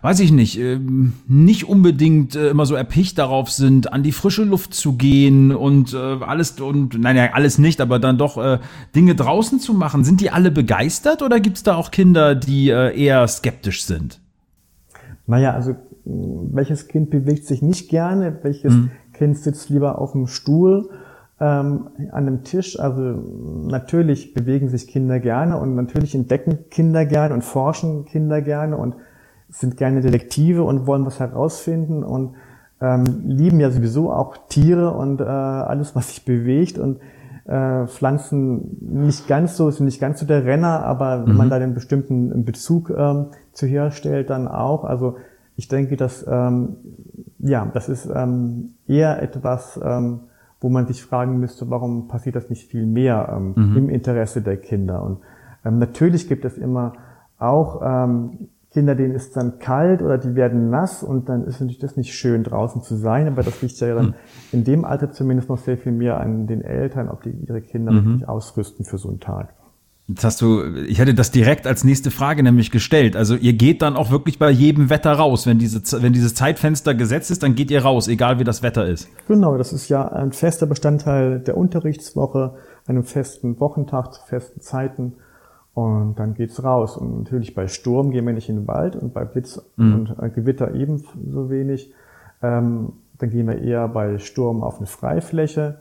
weiß 0.05 0.21
ich 0.21 0.33
nicht, 0.33 0.61
ähm, 0.61 1.15
nicht 1.27 1.67
unbedingt 1.67 2.37
äh, 2.37 2.51
immer 2.51 2.67
so 2.67 2.75
erpicht 2.75 3.17
darauf 3.17 3.51
sind, 3.51 3.91
an 3.91 4.03
die 4.03 4.13
frische 4.13 4.45
Luft 4.45 4.75
zu 4.75 4.99
gehen 4.99 5.51
und 5.51 5.95
äh, 5.95 5.97
alles 5.97 6.61
und 6.61 7.01
nein, 7.01 7.17
ja, 7.17 7.33
alles 7.33 7.57
nicht, 7.57 7.81
aber 7.81 7.99
dann 7.99 8.19
doch 8.19 8.37
äh, 8.37 8.59
Dinge 8.95 9.15
draußen 9.15 9.61
zu 9.61 9.73
machen. 9.73 10.05
Sind 10.05 10.21
die 10.21 10.31
alle 10.31 10.51
begeistert 10.51 11.23
oder 11.23 11.41
gibt 11.41 11.57
es 11.57 11.63
da 11.63 11.77
auch 11.77 11.91
Kinder, 11.91 12.35
die 12.35 12.69
eher 12.69 13.27
skeptisch 13.27 13.85
sind? 13.85 14.21
Naja, 15.27 15.55
also 15.55 15.75
welches 16.05 16.87
Kind 16.89 17.09
bewegt 17.09 17.47
sich 17.47 17.63
nicht 17.63 17.89
gerne, 17.89 18.41
welches 18.43 18.75
hm. 18.75 18.91
Kind 19.15 19.39
sitzt 19.39 19.71
lieber 19.71 19.99
auf 19.99 20.13
dem 20.13 20.27
Stuhl? 20.27 20.91
ähm, 21.41 21.89
an 22.13 22.27
einem 22.27 22.45
Tisch. 22.45 22.79
Also 22.79 23.01
natürlich 23.01 24.35
bewegen 24.35 24.69
sich 24.69 24.87
Kinder 24.87 25.19
gerne 25.19 25.59
und 25.59 25.75
natürlich 25.75 26.15
entdecken 26.15 26.71
Kinder 26.71 27.07
gerne 27.07 27.35
und 27.35 27.43
forschen 27.43 28.05
Kinder 28.05 28.43
gerne 28.43 28.77
und 28.77 28.95
sind 29.55 29.77
gerne 29.77 30.01
Detektive 30.01 30.65
und 30.65 30.87
wollen 30.87 31.07
was 31.07 31.21
herausfinden 31.21 32.03
und 32.03 32.35
ähm, 32.81 33.05
lieben 33.25 33.61
ja 33.61 33.71
sowieso 33.71 34.13
auch 34.13 34.37
Tiere 34.49 34.91
und 34.91 35.21
äh, 35.21 35.25
alles, 35.25 35.95
was 35.95 36.09
sich 36.09 36.25
bewegt 36.25 36.79
und 36.79 36.99
äh, 37.47 37.87
Pflanzen 37.87 38.79
nicht 38.81 39.29
ganz 39.29 39.57
so, 39.57 39.71
sind 39.71 39.87
nicht 39.87 40.01
ganz 40.01 40.19
so 40.19 40.27
der 40.27 40.45
Renner, 40.45 40.85
aber 40.85 41.19
mhm. 41.19 41.29
wenn 41.29 41.37
man 41.37 41.47
mhm. 41.47 41.51
da 41.51 41.59
den 41.61 41.75
bestimmten 41.75 42.45
Bezug 42.45 42.91
ähm, 42.91 43.27
zu 43.53 43.67
herstellt, 43.67 44.31
dann 44.31 44.49
auch. 44.49 44.85
Also 44.85 45.19
ich 45.57 45.69
denke, 45.69 45.97
dass 45.97 46.27
ähm, 46.29 46.77
ja, 47.39 47.71
das 47.73 47.89
ist 47.89 48.11
ähm, 48.13 48.75
eher 48.89 49.23
etwas, 49.23 49.79
ähm, 49.83 50.21
wo 50.61 50.69
man 50.69 50.87
sich 50.87 51.05
fragen 51.05 51.39
müsste, 51.39 51.71
warum 51.71 52.09
passiert 52.09 52.35
das 52.35 52.51
nicht 52.51 52.69
viel 52.69 52.87
mehr 52.87 53.33
ähm, 53.37 53.53
mhm. 53.55 53.77
im 53.77 53.89
Interesse 53.89 54.43
der 54.43 54.57
Kinder. 54.57 55.03
Und 55.03 55.19
ähm, 55.65 55.79
natürlich 55.79 56.27
gibt 56.29 56.45
es 56.45 56.59
immer 56.59 56.95
auch 57.39 57.83
ähm, 57.85 58.49
Kinder, 58.75 58.97
denen 58.97 59.15
ist 59.15 59.37
dann 59.37 59.61
kalt 59.61 60.03
oder 60.03 60.19
die 60.19 60.35
werden 60.35 60.69
nass 60.69 61.05
und 61.05 61.29
dann 61.29 61.45
ist 61.45 61.61
natürlich 61.61 61.79
das 61.79 61.97
nicht 61.97 62.13
schön 62.13 62.43
draußen 62.43 62.83
zu 62.83 62.97
sein, 62.97 63.29
aber 63.29 63.45
das 63.45 63.63
liegt 63.63 63.79
ja 63.79 63.95
dann 63.95 64.07
mhm. 64.07 64.15
in 64.51 64.65
dem 64.65 64.85
Alter 64.85 65.13
zumindest 65.13 65.49
noch 65.49 65.59
sehr 65.59 65.79
viel 65.79 65.93
mehr 65.93 66.19
an 66.19 66.49
den 66.49 66.61
Eltern, 66.61 67.09
ob 67.09 67.23
die 67.23 67.31
ihre 67.31 67.63
Kinder 67.63 67.93
mhm. 67.93 68.05
wirklich 68.05 68.29
ausrüsten 68.29 68.85
für 68.85 68.99
so 68.99 69.09
einen 69.09 69.21
Tag. 69.21 69.55
Jetzt 70.09 70.25
hast 70.25 70.43
du, 70.43 70.65
ich 70.87 70.99
hätte 70.99 71.15
das 71.15 71.31
direkt 71.31 71.67
als 71.67 71.83
nächste 71.83 72.11
Frage 72.11 72.43
nämlich 72.43 72.71
gestellt. 72.71 73.17
Also 73.17 73.37
ihr 73.37 73.55
geht 73.55 73.81
dann 73.81 73.97
auch 73.97 74.11
wirklich 74.11 74.39
bei 74.39 74.51
jedem 74.51 74.91
Wetter 74.91 75.13
raus. 75.13 75.47
Wenn, 75.47 75.59
diese, 75.59 75.81
wenn 76.03 76.13
dieses 76.13 76.35
Zeitfenster 76.35 76.95
gesetzt 76.95 77.31
ist, 77.31 77.43
dann 77.43 77.55
geht 77.55 77.71
ihr 77.71 77.83
raus, 77.83 78.09
egal 78.09 78.39
wie 78.39 78.45
das 78.45 78.63
Wetter 78.63 78.85
ist. 78.87 79.09
Genau, 79.29 79.57
das 79.57 79.73
ist 79.73 79.89
ja 79.89 80.07
ein 80.07 80.33
fester 80.33 80.67
Bestandteil 80.67 81.41
der 81.41 81.57
Unterrichtswoche, 81.57 82.55
einem 82.87 83.05
festen 83.05 83.59
Wochentag 83.61 84.13
zu 84.13 84.21
festen 84.27 84.61
Zeiten. 84.61 85.15
Und 85.75 86.19
dann 86.19 86.35
geht's 86.35 86.63
raus. 86.63 86.97
Und 86.97 87.19
natürlich 87.19 87.55
bei 87.55 87.67
Sturm 87.67 88.13
gehen 88.13 88.27
wir 88.27 88.33
nicht 88.33 88.49
in 88.49 88.57
den 88.57 88.69
Wald 88.69 88.97
und 88.97 89.13
bei 89.13 89.25
Blitz 89.25 89.61
mhm. 89.77 89.95
und 89.95 90.17
äh, 90.23 90.31
Gewitter 90.31 90.75
ebenso 90.75 91.51
wenig. 91.51 91.93
Ähm, 92.43 92.93
dann 93.19 93.31
gehen 93.31 93.47
wir 93.49 93.61
eher 93.61 93.89
bei 93.89 94.19
Sturm 94.19 94.63
auf 94.63 94.79
eine 94.79 94.87
Freifläche 94.87 95.79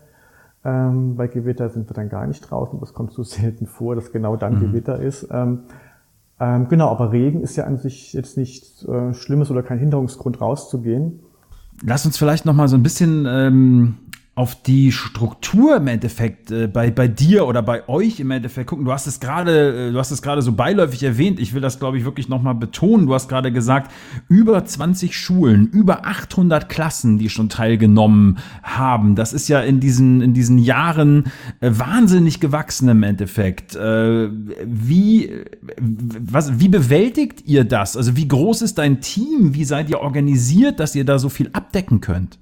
ähm, 0.65 1.15
bei 1.17 1.27
Gewitter 1.27 1.69
sind 1.69 1.89
wir 1.89 1.93
dann 1.93 2.09
gar 2.09 2.25
nicht 2.25 2.41
draußen. 2.41 2.79
Das 2.79 2.93
kommt 2.93 3.11
so 3.11 3.23
selten 3.23 3.67
vor, 3.67 3.95
dass 3.95 4.11
genau 4.11 4.35
dann 4.35 4.55
mhm. 4.55 4.59
Gewitter 4.59 4.99
ist. 4.99 5.27
Ähm, 5.31 5.61
ähm, 6.39 6.67
genau, 6.67 6.89
aber 6.89 7.11
Regen 7.11 7.41
ist 7.41 7.55
ja 7.55 7.65
an 7.65 7.77
sich 7.77 8.13
jetzt 8.13 8.37
nichts 8.37 8.85
äh, 8.85 9.13
Schlimmes 9.13 9.51
oder 9.51 9.63
kein 9.63 9.79
Hinderungsgrund 9.79 10.41
rauszugehen. 10.41 11.19
Lass 11.83 12.05
uns 12.05 12.17
vielleicht 12.17 12.45
noch 12.45 12.53
mal 12.53 12.67
so 12.67 12.75
ein 12.75 12.83
bisschen 12.83 13.25
ähm, 13.27 13.97
auf 14.35 14.63
die 14.63 14.91
Struktur 14.91 15.77
im 15.77 15.85
Endeffekt 15.85 16.49
äh, 16.49 16.65
bei, 16.65 16.89
bei 16.89 17.07
dir 17.07 17.45
oder 17.45 17.61
bei 17.61 17.87
euch 17.87 18.19
im 18.19 18.31
Endeffekt 18.31 18.67
gucken. 18.67 18.83
Du 18.83 18.91
hast 18.91 19.05
es 19.05 19.19
gerade, 19.19 19.89
äh, 19.89 19.91
du 19.91 19.99
hast 19.99 20.09
es 20.09 20.23
gerade 20.23 20.41
so 20.41 20.53
beiläufig 20.53 21.03
erwähnt. 21.03 21.39
Ich 21.39 21.53
will 21.53 21.61
das, 21.61 21.77
glaube 21.77 21.99
ich, 21.99 22.03
wirklich 22.05 22.29
nochmal 22.29 22.55
betonen. 22.55 23.05
Du 23.05 23.13
hast 23.13 23.29
gerade 23.29 23.51
gesagt, 23.51 23.91
über 24.29 24.65
20 24.65 25.15
Schulen, 25.15 25.67
über 25.67 26.07
800 26.07 26.67
Klassen, 26.67 27.19
die 27.19 27.29
schon 27.29 27.47
teilgenommen 27.47 28.39
haben. 28.63 29.13
Das 29.13 29.33
ist 29.33 29.49
ja 29.49 29.61
in 29.61 29.79
diesen, 29.79 30.21
in 30.21 30.33
diesen 30.33 30.57
Jahren 30.57 31.25
äh, 31.59 31.69
wahnsinnig 31.71 32.39
gewachsen 32.39 32.89
im 32.89 33.03
Endeffekt. 33.03 33.75
Äh, 33.75 34.29
wie, 34.65 35.29
was, 35.79 36.59
wie 36.59 36.69
bewältigt 36.69 37.43
ihr 37.45 37.65
das? 37.65 37.95
Also 37.95 38.17
wie 38.17 38.27
groß 38.27 38.63
ist 38.63 38.79
dein 38.79 38.99
Team? 38.99 39.53
Wie 39.53 39.63
seid 39.63 39.91
ihr 39.91 39.99
organisiert, 39.99 40.79
dass 40.79 40.95
ihr 40.95 41.05
da 41.05 41.19
so 41.19 41.29
viel 41.29 41.51
abdecken 41.53 42.01
könnt? 42.01 42.39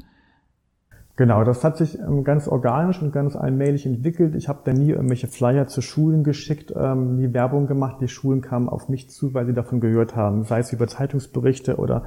Genau, 1.21 1.43
das 1.43 1.63
hat 1.63 1.77
sich 1.77 1.99
ähm, 1.99 2.23
ganz 2.23 2.47
organisch 2.47 2.99
und 2.99 3.13
ganz 3.13 3.35
allmählich 3.35 3.85
entwickelt. 3.85 4.33
Ich 4.33 4.49
habe 4.49 4.61
da 4.63 4.73
nie 4.73 4.89
irgendwelche 4.89 5.27
Flyer 5.27 5.67
zu 5.67 5.83
Schulen 5.83 6.23
geschickt, 6.23 6.73
ähm, 6.75 7.17
nie 7.17 7.31
Werbung 7.31 7.67
gemacht. 7.67 7.97
Die 8.01 8.07
Schulen 8.07 8.41
kamen 8.41 8.67
auf 8.67 8.89
mich 8.89 9.07
zu, 9.11 9.35
weil 9.35 9.45
sie 9.45 9.53
davon 9.53 9.81
gehört 9.81 10.15
haben. 10.15 10.45
Sei 10.45 10.57
es 10.57 10.73
über 10.73 10.87
Zeitungsberichte 10.87 11.77
oder 11.77 12.05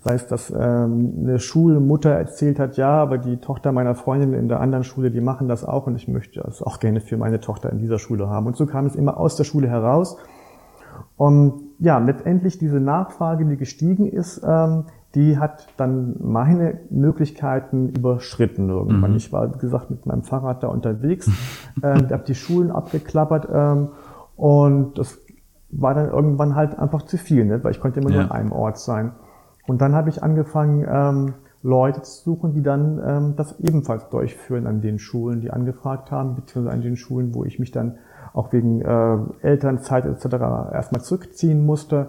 sei 0.00 0.12
es, 0.12 0.26
dass 0.26 0.50
ähm, 0.50 1.20
eine 1.20 1.38
Schulmutter 1.38 2.10
erzählt 2.10 2.58
hat, 2.58 2.76
ja, 2.76 2.90
aber 2.90 3.16
die 3.16 3.38
Tochter 3.38 3.72
meiner 3.72 3.94
Freundin 3.94 4.34
in 4.34 4.48
der 4.48 4.60
anderen 4.60 4.84
Schule, 4.84 5.10
die 5.10 5.22
machen 5.22 5.48
das 5.48 5.64
auch 5.64 5.86
und 5.86 5.96
ich 5.96 6.06
möchte 6.06 6.42
das 6.42 6.60
auch 6.60 6.80
gerne 6.80 7.00
für 7.00 7.16
meine 7.16 7.40
Tochter 7.40 7.70
in 7.70 7.78
dieser 7.78 7.98
Schule 7.98 8.28
haben. 8.28 8.46
Und 8.46 8.58
so 8.58 8.66
kam 8.66 8.84
es 8.84 8.94
immer 8.94 9.16
aus 9.16 9.36
der 9.36 9.44
Schule 9.44 9.68
heraus. 9.68 10.18
Und 11.16 11.62
ja, 11.78 11.96
letztendlich 11.96 12.58
diese 12.58 12.78
Nachfrage, 12.78 13.46
die 13.46 13.56
gestiegen 13.56 14.06
ist, 14.06 14.44
die 15.14 15.38
hat 15.38 15.66
dann 15.76 16.16
meine 16.20 16.78
Möglichkeiten 16.90 17.88
überschritten 17.88 18.68
irgendwann. 18.68 19.10
Mhm. 19.10 19.16
Ich 19.16 19.32
war, 19.32 19.52
wie 19.54 19.58
gesagt, 19.58 19.90
mit 19.90 20.06
meinem 20.06 20.22
Fahrrad 20.22 20.62
da 20.62 20.68
unterwegs, 20.68 21.28
ähm, 21.82 22.08
habe 22.10 22.24
die 22.26 22.34
Schulen 22.34 22.70
abgeklappert 22.70 23.48
ähm, 23.52 23.88
und 24.36 24.98
das 24.98 25.18
war 25.70 25.94
dann 25.94 26.10
irgendwann 26.10 26.54
halt 26.54 26.78
einfach 26.78 27.02
zu 27.02 27.16
viel, 27.16 27.44
ne? 27.44 27.62
weil 27.62 27.72
ich 27.72 27.80
konnte 27.80 28.00
immer 28.00 28.10
ja. 28.10 28.22
nur 28.22 28.30
an 28.30 28.30
einem 28.30 28.52
Ort 28.52 28.78
sein. 28.78 29.12
Und 29.66 29.80
dann 29.80 29.94
habe 29.94 30.08
ich 30.08 30.22
angefangen, 30.22 30.84
ähm, 30.88 31.34
Leute 31.62 32.02
zu 32.02 32.22
suchen, 32.22 32.54
die 32.54 32.62
dann 32.62 33.00
ähm, 33.04 33.34
das 33.36 33.60
ebenfalls 33.60 34.08
durchführen 34.08 34.66
an 34.66 34.80
den 34.80 34.98
Schulen, 34.98 35.40
die 35.40 35.50
angefragt 35.50 36.10
haben, 36.10 36.34
beziehungsweise 36.34 36.74
an 36.74 36.82
den 36.82 36.96
Schulen, 36.96 37.34
wo 37.34 37.44
ich 37.44 37.58
mich 37.58 37.70
dann 37.70 37.98
auch 38.32 38.52
wegen 38.52 38.80
äh, 38.80 39.18
Elternzeit 39.42 40.06
etc. 40.06 40.24
erstmal 40.72 41.02
zurückziehen 41.02 41.64
musste 41.64 42.08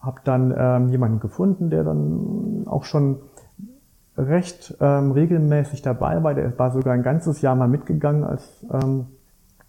habe 0.00 0.20
dann 0.24 0.54
ähm, 0.56 0.88
jemanden 0.88 1.20
gefunden, 1.20 1.70
der 1.70 1.84
dann 1.84 2.64
auch 2.66 2.84
schon 2.84 3.18
recht 4.16 4.76
ähm, 4.80 5.12
regelmäßig 5.12 5.82
dabei 5.82 6.22
war. 6.22 6.34
Der 6.34 6.58
war 6.58 6.70
sogar 6.70 6.94
ein 6.94 7.02
ganzes 7.02 7.42
Jahr 7.42 7.54
mal 7.54 7.68
mitgegangen 7.68 8.24
als, 8.24 8.64
ähm, 8.70 9.06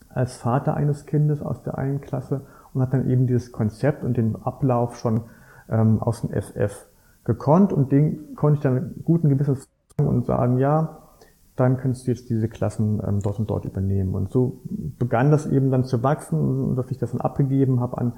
als 0.10 0.38
Vater 0.38 0.76
eines 0.76 1.06
Kindes 1.06 1.42
aus 1.42 1.64
der 1.64 1.78
einen 1.78 2.02
Klasse 2.02 2.42
und 2.74 2.82
hat 2.82 2.94
dann 2.94 3.10
eben 3.10 3.28
dieses 3.28 3.52
Konzept 3.52 4.04
und 4.04 4.18
den 4.18 4.36
Ablauf 4.36 4.98
schon 4.98 5.22
ähm, 5.70 6.02
aus 6.02 6.22
dem 6.22 6.30
FF 6.30 6.88
gekonnt 7.24 7.72
und 7.72 7.92
den 7.92 8.36
konnte 8.36 8.58
ich 8.58 8.64
dann 8.64 8.96
guten 9.04 9.30
Gewissens 9.30 9.68
und 9.98 10.26
sagen, 10.26 10.58
ja, 10.58 10.98
dann 11.56 11.78
könntest 11.78 12.08
du 12.08 12.12
jetzt 12.12 12.30
diese 12.30 12.48
Klassen 12.48 13.02
ähm, 13.06 13.20
dort 13.22 13.38
und 13.40 13.50
dort 13.50 13.66
übernehmen. 13.66 14.16
Und 14.16 14.32
so 14.32 14.62
begann 14.98 15.32
das 15.32 15.46
eben 15.46 15.70
dann 15.70 15.84
zu 15.84 16.02
wachsen, 16.02 16.76
dass 16.76 16.90
ich 16.90 16.98
das 16.98 17.12
dann 17.12 17.22
abgegeben 17.22 17.80
habe 17.80 17.98
an 17.98 18.14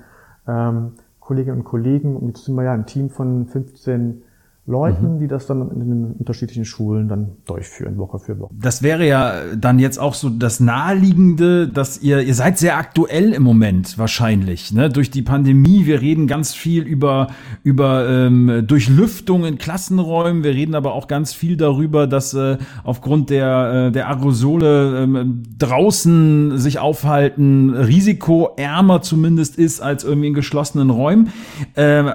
ähm, 0.48 0.92
Kolleginnen 1.24 1.60
und 1.60 1.64
Kollegen. 1.64 2.16
Und 2.16 2.28
jetzt 2.28 2.46
sind 2.46 2.56
wir 2.56 2.64
ja 2.64 2.74
ein 2.74 2.86
Team 2.86 3.10
von 3.10 3.48
15 3.48 4.24
Leuten, 4.66 5.16
mhm. 5.16 5.20
die 5.20 5.28
das 5.28 5.46
dann 5.46 5.70
in 5.72 5.80
den 5.80 6.12
unterschiedlichen 6.20 6.64
Schulen 6.64 7.10
dann 7.10 7.32
durchführen, 7.46 7.98
Woche 7.98 8.18
für 8.18 8.40
Woche. 8.40 8.54
Das 8.58 8.82
wäre 8.82 9.06
ja 9.06 9.34
dann 9.58 9.78
jetzt 9.78 9.98
auch 9.98 10.14
so 10.14 10.30
das 10.30 10.62
Naheliegende, 10.62 11.68
dass 11.68 12.02
ihr, 12.02 12.22
ihr 12.22 12.34
seid 12.34 12.58
sehr 12.58 12.78
aktuell 12.78 13.34
im 13.34 13.44
Moment 13.44 13.98
wahrscheinlich, 13.98 14.72
ne? 14.72 14.90
Durch 14.90 15.12
die 15.12 15.22
Pandemie. 15.22 15.86
Wir 15.86 16.00
reden 16.00 16.28
ganz 16.28 16.54
viel 16.54 16.84
über, 16.84 17.28
über 17.64 18.08
ähm, 18.08 18.64
Durchlüftung 18.66 19.44
in 19.44 19.58
Klassenräumen. 19.58 20.46
Wir 20.46 20.52
reden 20.52 20.76
aber 20.76 20.94
auch 20.94 21.10
ganz 21.10 21.34
viel 21.34 21.58
darüber, 21.58 22.08
dass 22.08 22.34
äh, 22.34 22.58
aufgrund 22.86 23.32
der, 23.32 23.88
äh, 23.88 23.92
der 23.92 24.08
Aerosole 24.08 25.04
äh, 25.04 25.26
draußen 25.60 26.58
sich 26.58 26.80
aufhalten, 26.80 27.72
risikoärmer 27.72 29.02
zumindest 29.02 29.58
ist 29.58 29.82
als 29.82 30.06
irgendwie 30.06 30.30
in 30.30 30.34
geschlossenen 30.34 30.90
Räumen. 30.90 31.34
Äh, 31.76 32.14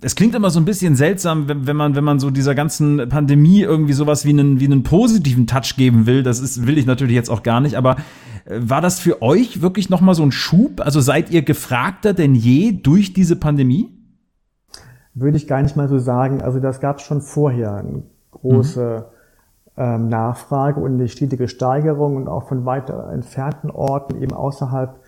es 0.00 0.16
klingt 0.16 0.34
immer 0.34 0.50
so 0.50 0.58
ein 0.58 0.64
bisschen 0.64 0.96
seltsam, 0.96 1.46
wenn 1.46 1.59
wenn 1.66 1.76
man, 1.76 1.94
wenn 1.94 2.04
man 2.04 2.20
so 2.20 2.30
dieser 2.30 2.54
ganzen 2.54 3.08
Pandemie 3.08 3.60
irgendwie 3.60 3.92
sowas 3.92 4.24
wie 4.24 4.30
einen, 4.30 4.60
wie 4.60 4.66
einen 4.66 4.82
positiven 4.82 5.46
Touch 5.46 5.76
geben 5.76 6.06
will, 6.06 6.22
das 6.22 6.40
ist, 6.40 6.66
will 6.66 6.78
ich 6.78 6.86
natürlich 6.86 7.14
jetzt 7.14 7.30
auch 7.30 7.42
gar 7.42 7.60
nicht, 7.60 7.76
aber 7.76 7.96
äh, 8.44 8.60
war 8.60 8.80
das 8.80 9.00
für 9.00 9.22
euch 9.22 9.62
wirklich 9.62 9.90
nochmal 9.90 10.14
so 10.14 10.22
ein 10.22 10.32
Schub? 10.32 10.80
Also 10.80 11.00
seid 11.00 11.30
ihr 11.30 11.42
gefragter 11.42 12.14
denn 12.14 12.34
je 12.34 12.72
durch 12.72 13.12
diese 13.12 13.36
Pandemie? 13.36 13.90
Würde 15.14 15.36
ich 15.36 15.46
gar 15.46 15.62
nicht 15.62 15.76
mal 15.76 15.88
so 15.88 15.98
sagen. 15.98 16.40
Also 16.42 16.60
das 16.60 16.80
gab 16.80 16.98
es 16.98 17.02
schon 17.02 17.20
vorher 17.20 17.74
eine 17.74 18.02
große 18.30 19.06
mhm. 19.76 19.82
ähm, 19.82 20.08
Nachfrage 20.08 20.80
und 20.80 20.94
eine 20.94 21.08
stetige 21.08 21.48
Steigerung 21.48 22.16
und 22.16 22.28
auch 22.28 22.48
von 22.48 22.64
weiter 22.64 23.10
entfernten 23.12 23.70
Orten 23.70 24.22
eben 24.22 24.32
außerhalb 24.32 25.00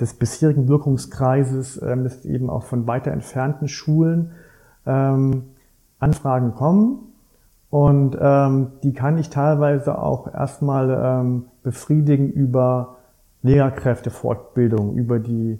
des 0.00 0.14
bisherigen 0.14 0.68
Wirkungskreises, 0.68 1.80
ähm, 1.82 2.06
ist 2.06 2.24
eben 2.26 2.50
auch 2.50 2.64
von 2.64 2.86
weiter 2.86 3.12
entfernten 3.12 3.68
Schulen. 3.68 4.32
Ähm, 4.86 5.44
Anfragen 5.98 6.54
kommen 6.54 6.98
und 7.70 8.16
ähm, 8.20 8.72
die 8.82 8.92
kann 8.92 9.18
ich 9.18 9.30
teilweise 9.30 9.98
auch 9.98 10.32
erstmal 10.32 10.90
ähm, 10.90 11.44
befriedigen 11.62 12.30
über 12.30 12.96
Lehrkräftefortbildung, 13.42 14.96
über 14.96 15.18
die 15.18 15.58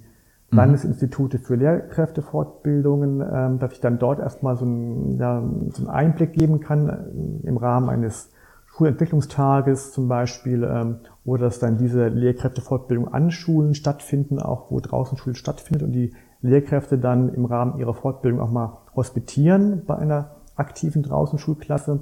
mhm. 0.51 0.57
Landesinstitute 0.57 1.39
für 1.39 1.57
Lehrkräftefortbildungen, 1.57 3.21
ähm, 3.21 3.59
dass 3.59 3.73
ich 3.73 3.81
dann 3.81 3.99
dort 3.99 4.21
erstmal 4.21 4.57
so, 4.57 4.65
ein, 4.65 5.19
ja, 5.19 5.43
so 5.71 5.83
einen 5.83 5.91
Einblick 5.91 6.33
geben 6.33 6.61
kann 6.61 6.89
äh, 6.89 7.49
im 7.49 7.57
Rahmen 7.57 7.89
eines 7.89 8.33
Schulentwicklungstages 8.67 9.93
zum 9.93 10.07
Beispiel, 10.09 10.63
ähm, 10.65 10.97
wo 11.25 11.37
das 11.37 11.59
dann 11.59 11.79
diese 11.79 12.09
Lehrkräftefortbildung 12.09 13.13
an 13.13 13.31
Schulen 13.31 13.75
stattfinden, 13.75 14.39
auch 14.39 14.71
wo 14.71 14.81
draußen 14.81 15.17
Schulen 15.17 15.37
stattfindet 15.37 15.83
und 15.83 15.93
die 15.93 16.13
Lehrkräfte 16.43 16.99
dann 16.99 17.33
im 17.33 17.45
Rahmen 17.45 17.79
ihrer 17.79 17.95
Fortbildung 17.95 18.41
auch 18.41 18.51
mal 18.51 18.79
hospitieren 18.95 19.83
bei 19.87 19.97
einer 19.97 20.31
aktiven 20.57 21.03
draußen 21.03 21.39
Schulklasse. 21.39 22.01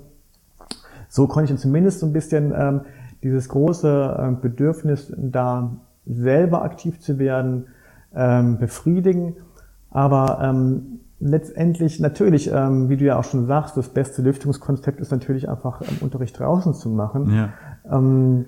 So 1.09 1.27
konnte 1.27 1.53
ich 1.53 1.61
zumindest 1.61 2.01
so 2.01 2.07
ein 2.07 2.13
bisschen 2.13 2.53
ähm, 2.57 2.81
dieses 3.23 3.49
große 3.49 4.17
äh, 4.19 4.41
Bedürfnis, 4.41 5.13
da 5.17 5.71
selber 6.07 6.63
aktiv 6.63 7.01
zu 7.01 7.19
werden, 7.19 7.69
ähm, 8.15 8.59
befriedigen. 8.59 9.37
Aber 9.91 10.41
ähm, 10.43 11.01
letztendlich 11.21 12.01
natürlich, 12.01 12.51
ähm, 12.53 12.89
wie 12.89 12.97
du 12.97 13.05
ja 13.05 13.19
auch 13.19 13.25
schon 13.25 13.47
sagst, 13.47 13.77
das 13.77 13.89
beste 13.89 14.23
Lüftungskonzept 14.23 15.01
ist 15.01 15.11
natürlich 15.11 15.49
einfach 15.49 15.81
ähm, 15.83 15.99
Unterricht 16.01 16.39
draußen 16.39 16.75
zu 16.75 16.91
machen. 16.91 17.33
Ja. 17.33 17.49
Ähm, 17.91 18.47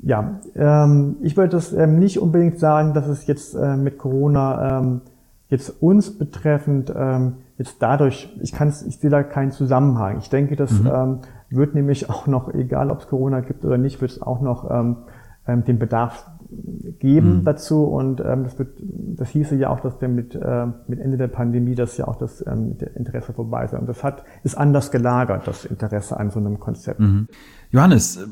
ja, 0.00 0.40
ähm, 0.54 1.16
ich 1.22 1.36
würde 1.36 1.50
das 1.50 1.72
ähm, 1.72 1.98
nicht 1.98 2.20
unbedingt 2.20 2.58
sagen, 2.58 2.94
dass 2.94 3.08
es 3.08 3.26
jetzt 3.26 3.54
äh, 3.54 3.76
mit 3.76 3.98
Corona 3.98 4.78
ähm, 4.78 5.00
jetzt 5.48 5.82
uns 5.82 6.16
betreffend 6.16 6.92
ähm, 6.94 7.34
jetzt 7.56 7.76
dadurch, 7.80 8.34
ich 8.40 8.52
kann 8.52 8.68
ich 8.68 8.98
sehe 8.98 9.10
da 9.10 9.22
keinen 9.22 9.50
Zusammenhang. 9.50 10.18
Ich 10.18 10.30
denke, 10.30 10.56
das 10.56 10.70
mhm. 10.72 10.86
ähm, 10.86 11.18
wird 11.50 11.74
nämlich 11.74 12.08
auch 12.08 12.26
noch, 12.26 12.54
egal 12.54 12.90
ob 12.90 13.00
es 13.00 13.08
Corona 13.08 13.40
gibt 13.40 13.64
oder 13.64 13.78
nicht, 13.78 14.00
wird 14.00 14.12
es 14.12 14.22
auch 14.22 14.40
noch 14.40 14.70
ähm, 14.70 14.96
ähm, 15.46 15.64
den 15.64 15.78
Bedarf 15.78 16.30
geben 16.98 17.40
mhm. 17.40 17.44
dazu 17.44 17.84
und 17.84 18.20
ähm, 18.20 18.44
das, 18.44 18.58
wird, 18.58 18.78
das 18.80 19.28
hieße 19.28 19.56
ja 19.56 19.68
auch, 19.68 19.80
dass 19.80 19.98
der 19.98 20.08
mit, 20.08 20.34
äh, 20.34 20.66
mit 20.86 20.98
Ende 20.98 21.18
der 21.18 21.28
Pandemie 21.28 21.74
das 21.74 21.96
ja 21.98 22.08
auch 22.08 22.16
das 22.16 22.44
ähm, 22.46 22.78
der 22.78 22.96
Interesse 22.96 23.34
vorbei 23.34 23.64
ist. 23.64 23.74
Und 23.74 23.86
das 23.86 24.02
hat 24.02 24.24
ist 24.44 24.56
anders 24.56 24.90
gelagert, 24.90 25.46
das 25.46 25.66
Interesse 25.66 26.18
an 26.18 26.30
so 26.30 26.38
einem 26.38 26.58
Konzept. 26.58 27.00
Mhm. 27.00 27.28
Johannes, 27.70 28.26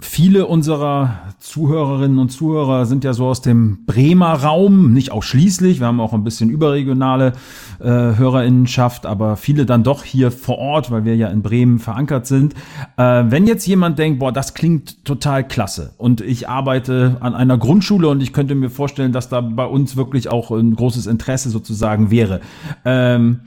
viele 0.00 0.46
unserer 0.46 1.18
Zuhörerinnen 1.38 2.18
und 2.18 2.30
Zuhörer 2.30 2.86
sind 2.86 3.04
ja 3.04 3.12
so 3.12 3.26
aus 3.26 3.42
dem 3.42 3.84
Bremer 3.86 4.32
Raum, 4.32 4.92
nicht 4.92 5.12
ausschließlich, 5.12 5.80
wir 5.80 5.86
haben 5.86 6.00
auch 6.00 6.12
ein 6.12 6.24
bisschen 6.24 6.48
überregionale 6.48 7.32
äh, 7.80 7.84
Hörerinnenschaft, 7.84 9.06
aber 9.06 9.36
viele 9.36 9.66
dann 9.66 9.82
doch 9.82 10.04
hier 10.04 10.30
vor 10.30 10.58
Ort, 10.58 10.90
weil 10.90 11.04
wir 11.04 11.14
ja 11.16 11.28
in 11.28 11.42
Bremen 11.42 11.78
verankert 11.78 12.26
sind. 12.26 12.54
Äh, 12.96 13.24
wenn 13.28 13.46
jetzt 13.46 13.66
jemand 13.66 13.98
denkt, 13.98 14.18
boah, 14.18 14.32
das 14.32 14.54
klingt 14.54 15.04
total 15.04 15.46
klasse 15.46 15.94
und 15.98 16.20
ich 16.20 16.48
arbeite 16.48 17.18
an 17.20 17.34
einer 17.34 17.58
Grundschule 17.58 18.08
und 18.08 18.22
ich 18.22 18.32
könnte 18.32 18.54
mir 18.54 18.70
vorstellen, 18.70 19.12
dass 19.12 19.28
da 19.28 19.40
bei 19.40 19.66
uns 19.66 19.96
wirklich 19.96 20.28
auch 20.30 20.50
ein 20.50 20.74
großes 20.74 21.06
Interesse 21.06 21.50
sozusagen 21.50 22.10
wäre. 22.10 22.40
Ähm, 22.84 23.40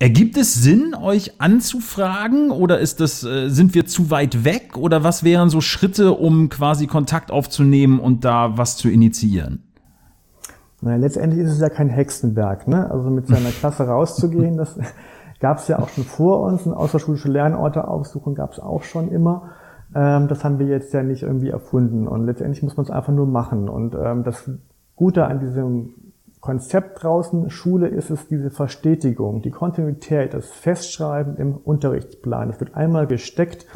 Ergibt 0.00 0.36
es 0.36 0.54
Sinn, 0.54 0.94
euch 0.94 1.40
anzufragen 1.40 2.52
oder 2.52 2.78
ist 2.78 3.00
das, 3.00 3.24
äh, 3.24 3.48
sind 3.48 3.74
wir 3.74 3.84
zu 3.86 4.12
weit 4.12 4.44
weg 4.44 4.76
oder 4.76 5.02
was 5.02 5.24
wären 5.24 5.50
so 5.50 5.60
Schritte, 5.60 6.12
um 6.12 6.48
quasi 6.48 6.86
Kontakt 6.86 7.32
aufzunehmen 7.32 7.98
und 7.98 8.24
da 8.24 8.56
was 8.56 8.76
zu 8.76 8.88
initiieren? 8.88 9.64
Naja, 10.80 10.98
letztendlich 10.98 11.44
ist 11.44 11.52
es 11.52 11.60
ja 11.60 11.68
kein 11.68 11.88
Hexenwerk, 11.88 12.68
ne? 12.68 12.88
Also 12.88 13.10
mit 13.10 13.26
seiner 13.26 13.50
Klasse 13.50 13.88
rauszugehen, 13.88 14.56
das 14.56 14.78
gab 15.40 15.58
es 15.58 15.66
ja 15.66 15.80
auch 15.80 15.88
schon 15.88 16.04
vor 16.04 16.42
uns. 16.42 16.64
Und 16.64 16.74
außerschulische 16.74 17.28
Lernorte 17.28 17.88
aufsuchen 17.88 18.36
gab 18.36 18.52
es 18.52 18.60
auch 18.60 18.84
schon 18.84 19.10
immer. 19.10 19.50
Ähm, 19.96 20.28
das 20.28 20.44
haben 20.44 20.60
wir 20.60 20.66
jetzt 20.66 20.94
ja 20.94 21.02
nicht 21.02 21.24
irgendwie 21.24 21.48
erfunden. 21.48 22.06
Und 22.06 22.24
letztendlich 22.24 22.62
muss 22.62 22.76
man 22.76 22.84
es 22.84 22.90
einfach 22.92 23.12
nur 23.12 23.26
machen. 23.26 23.68
Und 23.68 23.96
ähm, 24.00 24.22
das 24.22 24.48
Gute 24.94 25.26
an 25.26 25.40
diesem 25.40 25.94
Konzept 26.40 27.02
draußen, 27.02 27.50
Schule 27.50 27.88
ist 27.88 28.10
es 28.10 28.28
diese 28.28 28.50
Verstetigung, 28.50 29.42
die 29.42 29.50
Kontinuität, 29.50 30.34
das 30.34 30.50
Festschreiben 30.50 31.36
im 31.36 31.56
Unterrichtsplan. 31.56 32.50
Es 32.50 32.60
wird 32.60 32.74
einmal 32.74 33.06
gesteckt, 33.06 33.66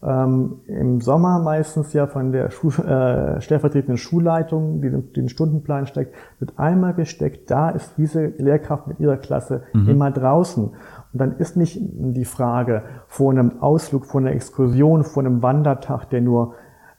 ähm, 0.00 0.60
im 0.66 1.00
Sommer 1.00 1.40
meistens 1.40 1.92
ja 1.92 2.06
von 2.06 2.30
der 2.30 2.50
Schul 2.50 2.72
äh, 2.84 3.40
stellvertretenden 3.40 3.96
Schulleitung, 3.96 4.80
die 4.80 4.90
den, 4.90 5.12
den, 5.12 5.28
Stundenplan 5.28 5.88
steckt, 5.88 6.14
wird 6.38 6.56
einmal 6.56 6.94
gesteckt, 6.94 7.50
da 7.50 7.70
ist 7.70 7.94
diese 7.96 8.26
Lehrkraft 8.26 8.86
mit 8.86 9.00
ihrer 9.00 9.16
Klasse 9.16 9.64
mhm. 9.72 9.88
immer 9.88 10.10
draußen. 10.12 10.66
Und 10.66 10.76
dann 11.12 11.38
ist 11.38 11.56
nicht 11.56 11.80
die 11.80 12.24
Frage 12.24 12.82
vor 13.08 13.32
einem 13.32 13.60
Ausflug, 13.60 14.06
vor 14.06 14.20
einer 14.20 14.32
Exkursion, 14.32 15.02
vor 15.02 15.24
einem 15.24 15.42
Wandertag, 15.42 16.10
der 16.10 16.20
nur 16.20 16.54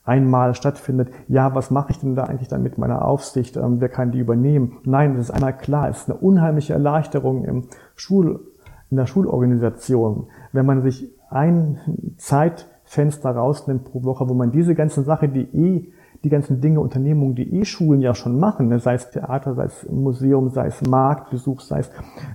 einmal 0.10 0.56
stattfindet, 0.56 1.10
ja, 1.28 1.54
was 1.54 1.69
mache 1.69 1.91
ich 1.91 2.00
denn 2.00 2.15
da 2.15 2.24
eigentlich 2.24 2.48
dann 2.48 2.63
mit 2.63 2.80
meiner 2.80 3.06
Aufsicht, 3.06 3.56
ähm, 3.58 3.80
wer 3.80 3.89
kann 3.89 4.12
die 4.12 4.19
übernehmen? 4.19 4.78
Nein, 4.84 5.15
das 5.15 5.26
ist 5.26 5.32
einmal 5.32 5.56
klar, 5.56 5.88
es 5.88 6.00
ist 6.00 6.10
eine 6.10 6.19
unheimliche 6.19 6.74
Erleichterung 6.74 7.45
im 7.45 7.65
Schul, 7.95 8.39
in 8.89 8.98
der 8.98 9.06
Schulorganisation, 9.06 10.28
wenn 10.52 10.65
man 10.65 10.82
sich 10.82 11.13
ein 11.30 11.78
Zeitfenster 12.17 13.30
rausnimmt 13.30 13.86
pro 13.86 14.04
Woche, 14.04 14.28
wo 14.28 14.34
man 14.34 14.52
diese 14.52 14.74
ganzen 14.74 15.04
Sachen, 15.04 15.32
die 15.32 15.48
eh 15.56 15.93
die 16.24 16.30
ganzen 16.30 16.60
Dinge, 16.60 16.82
Unternehmungen, 16.82 17.36
die 17.36 17.60
eh 17.60 17.63
Schulen 17.63 18.02
ja 18.02 18.13
schon 18.13 18.39
machen, 18.39 18.67
ne, 18.67 18.80
sei 18.80 18.95
es 18.95 19.10
Theater, 19.12 19.54
sei 19.54 19.65
es 19.65 19.89
Museum, 19.89 20.50
sei 20.50 20.67
es 20.67 20.82
Marktbesuch, 20.82 21.62
sei 21.62 21.80
es 21.80 21.91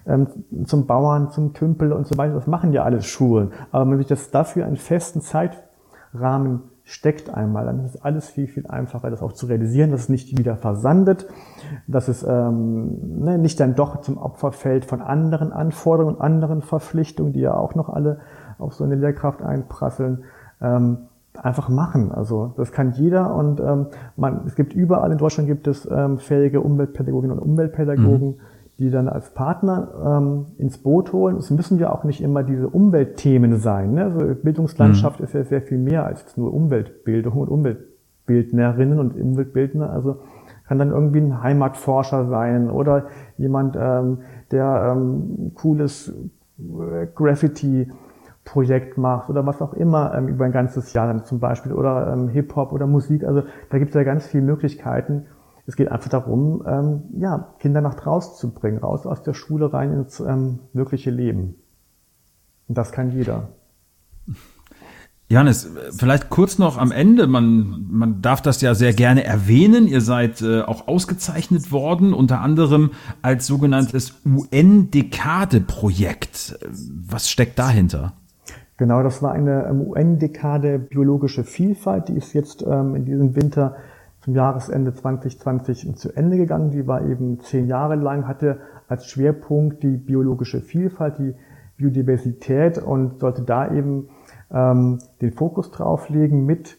ähm, 0.07 0.29
zum 0.65 0.87
Bauern, 0.87 1.31
zum 1.31 1.53
Tümpel 1.53 1.93
und 1.93 2.07
so 2.07 2.17
weiter, 2.17 2.35
das 2.35 2.47
machen 2.47 2.73
ja 2.73 2.85
alles 2.85 3.05
Schulen. 3.05 3.51
Aber 3.73 3.83
wenn 3.83 3.91
man 3.91 3.99
sich 3.99 4.07
das 4.07 4.31
dafür 4.31 4.65
einen 4.65 4.77
festen 4.77 5.21
Zeitrahmen 5.21 6.63
steckt 6.85 7.33
einmal, 7.33 7.65
dann 7.65 7.81
ist 7.81 7.95
es 7.95 8.03
alles 8.03 8.29
viel, 8.29 8.47
viel 8.47 8.67
einfacher, 8.67 9.11
das 9.11 9.23
auch 9.23 9.33
zu 9.33 9.47
realisieren, 9.47 9.91
dass 9.91 10.03
es 10.03 10.09
nicht 10.11 10.39
wieder 10.39 10.57
versandet, 10.57 11.27
dass 11.87 12.09
es 12.09 12.23
ähm, 12.23 13.21
ne, 13.25 13.39
nicht 13.39 13.59
dann 13.59 13.75
doch 13.75 14.03
zum 14.03 14.19
Opfer 14.19 14.53
fällt 14.53 14.85
von 14.85 15.01
anderen 15.01 15.51
Anforderungen 15.51 16.21
anderen 16.21 16.61
Verpflichtungen, 16.61 17.33
die 17.33 17.41
ja 17.41 17.55
auch 17.55 17.75
noch 17.75 17.89
alle 17.89 18.21
auf 18.59 18.75
so 18.75 18.85
eine 18.85 18.97
Lehrkraft 18.97 19.43
einprasseln. 19.43 20.25
Ähm, 20.61 20.99
einfach 21.43 21.69
machen. 21.69 22.13
Also 22.13 22.55
das 22.57 22.71
kann 22.71 22.93
jeder 22.93 23.35
und 23.35 23.59
ähm, 23.59 23.87
man, 24.17 24.43
es 24.47 24.55
gibt 24.55 24.73
überall 24.73 25.11
in 25.11 25.19
Deutschland 25.19 25.49
gibt 25.49 25.67
es 25.67 25.85
ähm, 25.91 26.19
fähige 26.19 26.61
Umweltpädagoginnen 26.61 27.37
und 27.37 27.45
Umweltpädagogen, 27.45 28.29
mhm 28.29 28.41
die 28.79 28.91
dann 28.91 29.09
als 29.09 29.31
Partner 29.35 29.89
ähm, 30.05 30.47
ins 30.59 30.79
Boot 30.79 31.13
holen. 31.13 31.37
Es 31.37 31.51
müssen 31.51 31.79
ja 31.79 31.93
auch 31.93 32.05
nicht 32.05 32.21
immer 32.21 32.43
diese 32.43 32.69
Umweltthemen 32.69 33.59
sein. 33.59 33.95
Ne? 33.95 34.05
Also 34.05 34.35
Bildungslandschaft 34.35 35.21
mhm. 35.21 35.27
ist 35.27 35.35
ja 35.35 35.45
sehr 35.45 35.63
viel 35.63 35.79
mehr 35.79 36.05
als 36.05 36.37
nur 36.37 36.53
Umweltbildung 36.53 37.35
und 37.35 37.49
Umweltbildnerinnen 37.49 38.99
und 38.99 39.15
Umweltbildner. 39.15 39.91
Also 39.91 40.19
kann 40.67 40.79
dann 40.79 40.91
irgendwie 40.91 41.21
ein 41.21 41.43
Heimatforscher 41.43 42.27
sein 42.27 42.71
oder 42.71 43.07
jemand, 43.37 43.77
ähm, 43.79 44.19
der 44.51 44.95
ähm, 44.97 45.53
cooles 45.55 46.13
äh, 46.59 47.07
Graffiti 47.15 47.91
Projekt 48.45 48.99
macht 48.99 49.31
oder 49.31 49.47
was 49.47 49.63
auch 49.63 49.73
immer 49.73 50.15
ähm, 50.15 50.29
über 50.29 50.45
ein 50.45 50.53
ganzes 50.53 50.93
Jahr 50.93 51.07
dann 51.07 51.25
zum 51.25 51.41
Beispiel 51.41 51.73
oder 51.73 52.13
ähm, 52.13 52.29
Hip-Hop 52.29 52.73
oder 52.73 52.87
Musik. 52.87 53.25
Also 53.25 53.43
da 53.71 53.79
gibt 53.79 53.91
es 53.91 53.95
ja 53.95 54.03
ganz 54.03 54.27
viele 54.27 54.43
Möglichkeiten, 54.43 55.27
es 55.67 55.77
geht 55.77 55.91
einfach 55.91 56.11
darum, 56.11 56.63
ähm, 56.67 57.05
ja, 57.19 57.55
Kinder 57.59 57.81
nach 57.81 57.95
draußen 57.95 58.37
zu 58.37 58.53
bringen, 58.53 58.77
raus 58.79 59.07
aus 59.07 59.23
der 59.23 59.33
Schule 59.35 59.73
rein 59.73 59.93
ins 59.93 60.21
ähm, 60.21 60.61
wirkliche 60.73 61.11
Leben. 61.11 61.57
Und 62.69 62.79
das 62.79 62.93
kann 62.93 63.11
jeder. 63.13 63.49
Johannes, 65.29 65.71
vielleicht 65.97 66.29
kurz 66.29 66.59
noch 66.59 66.77
am 66.77 66.93
Ende. 66.93 67.27
Man, 67.27 67.87
man 67.91 68.21
darf 68.21 68.43
das 68.43 68.61
ja 68.61 68.75
sehr 68.75 68.93
gerne 68.93 69.25
erwähnen. 69.25 69.87
Ihr 69.87 70.03
seid 70.03 70.43
äh, 70.43 70.61
auch 70.61 70.87
ausgezeichnet 70.87 71.73
worden, 71.73 72.13
unter 72.13 72.43
anderem 72.43 72.91
als 73.23 73.47
sogenanntes 73.47 74.21
UN-Dekade-Projekt. 74.27 76.59
Was 77.09 77.31
steckt 77.31 77.59
dahinter? 77.59 78.13
Genau, 78.77 79.03
das 79.03 79.23
war 79.23 79.33
eine 79.33 79.67
ähm, 79.67 79.81
UN-Dekade 79.81 80.79
biologische 80.79 81.45
Vielfalt. 81.45 82.09
Die 82.09 82.17
ist 82.17 82.35
jetzt 82.35 82.63
ähm, 82.63 82.95
in 82.95 83.07
diesem 83.07 83.35
Winter 83.35 83.77
zum 84.25 84.35
Jahresende 84.35 84.95
2020 84.95 85.97
zu 85.97 86.17
Ende 86.17 86.39
gegangen. 86.39 86.71
Die 86.71 86.87
war 86.87 87.03
eben 87.03 87.41
zehn 87.41 87.67
Jahre 87.67 87.95
lang, 87.95 88.27
hatte 88.27 88.59
als 88.89 89.07
Schwerpunkt 89.07 89.83
die 89.83 89.99
biologische 89.99 90.63
Vielfalt, 90.63 91.19
die 91.19 91.35
Biodiversität 91.77 92.79
und 92.79 93.21
sollte 93.21 93.43
da 93.43 93.71
eben 93.71 94.09
ähm, 94.51 94.99
den 95.21 95.33
Fokus 95.33 95.71
drauf 95.71 96.09
legen 96.09 96.47
mit 96.47 96.79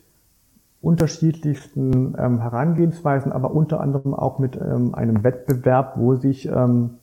unterschiedlichsten 0.82 2.16
ähm, 2.18 2.40
Herangehensweisen, 2.40 3.32
aber 3.32 3.52
unter 3.52 3.80
anderem 3.80 4.16
auch 4.16 4.40
mit 4.40 4.56
ähm, 4.56 4.96
einem 4.96 5.24
Wettbewerb, 5.24 5.98
wo 5.98 6.16
sich 6.16 6.48
ähm, 6.48 6.96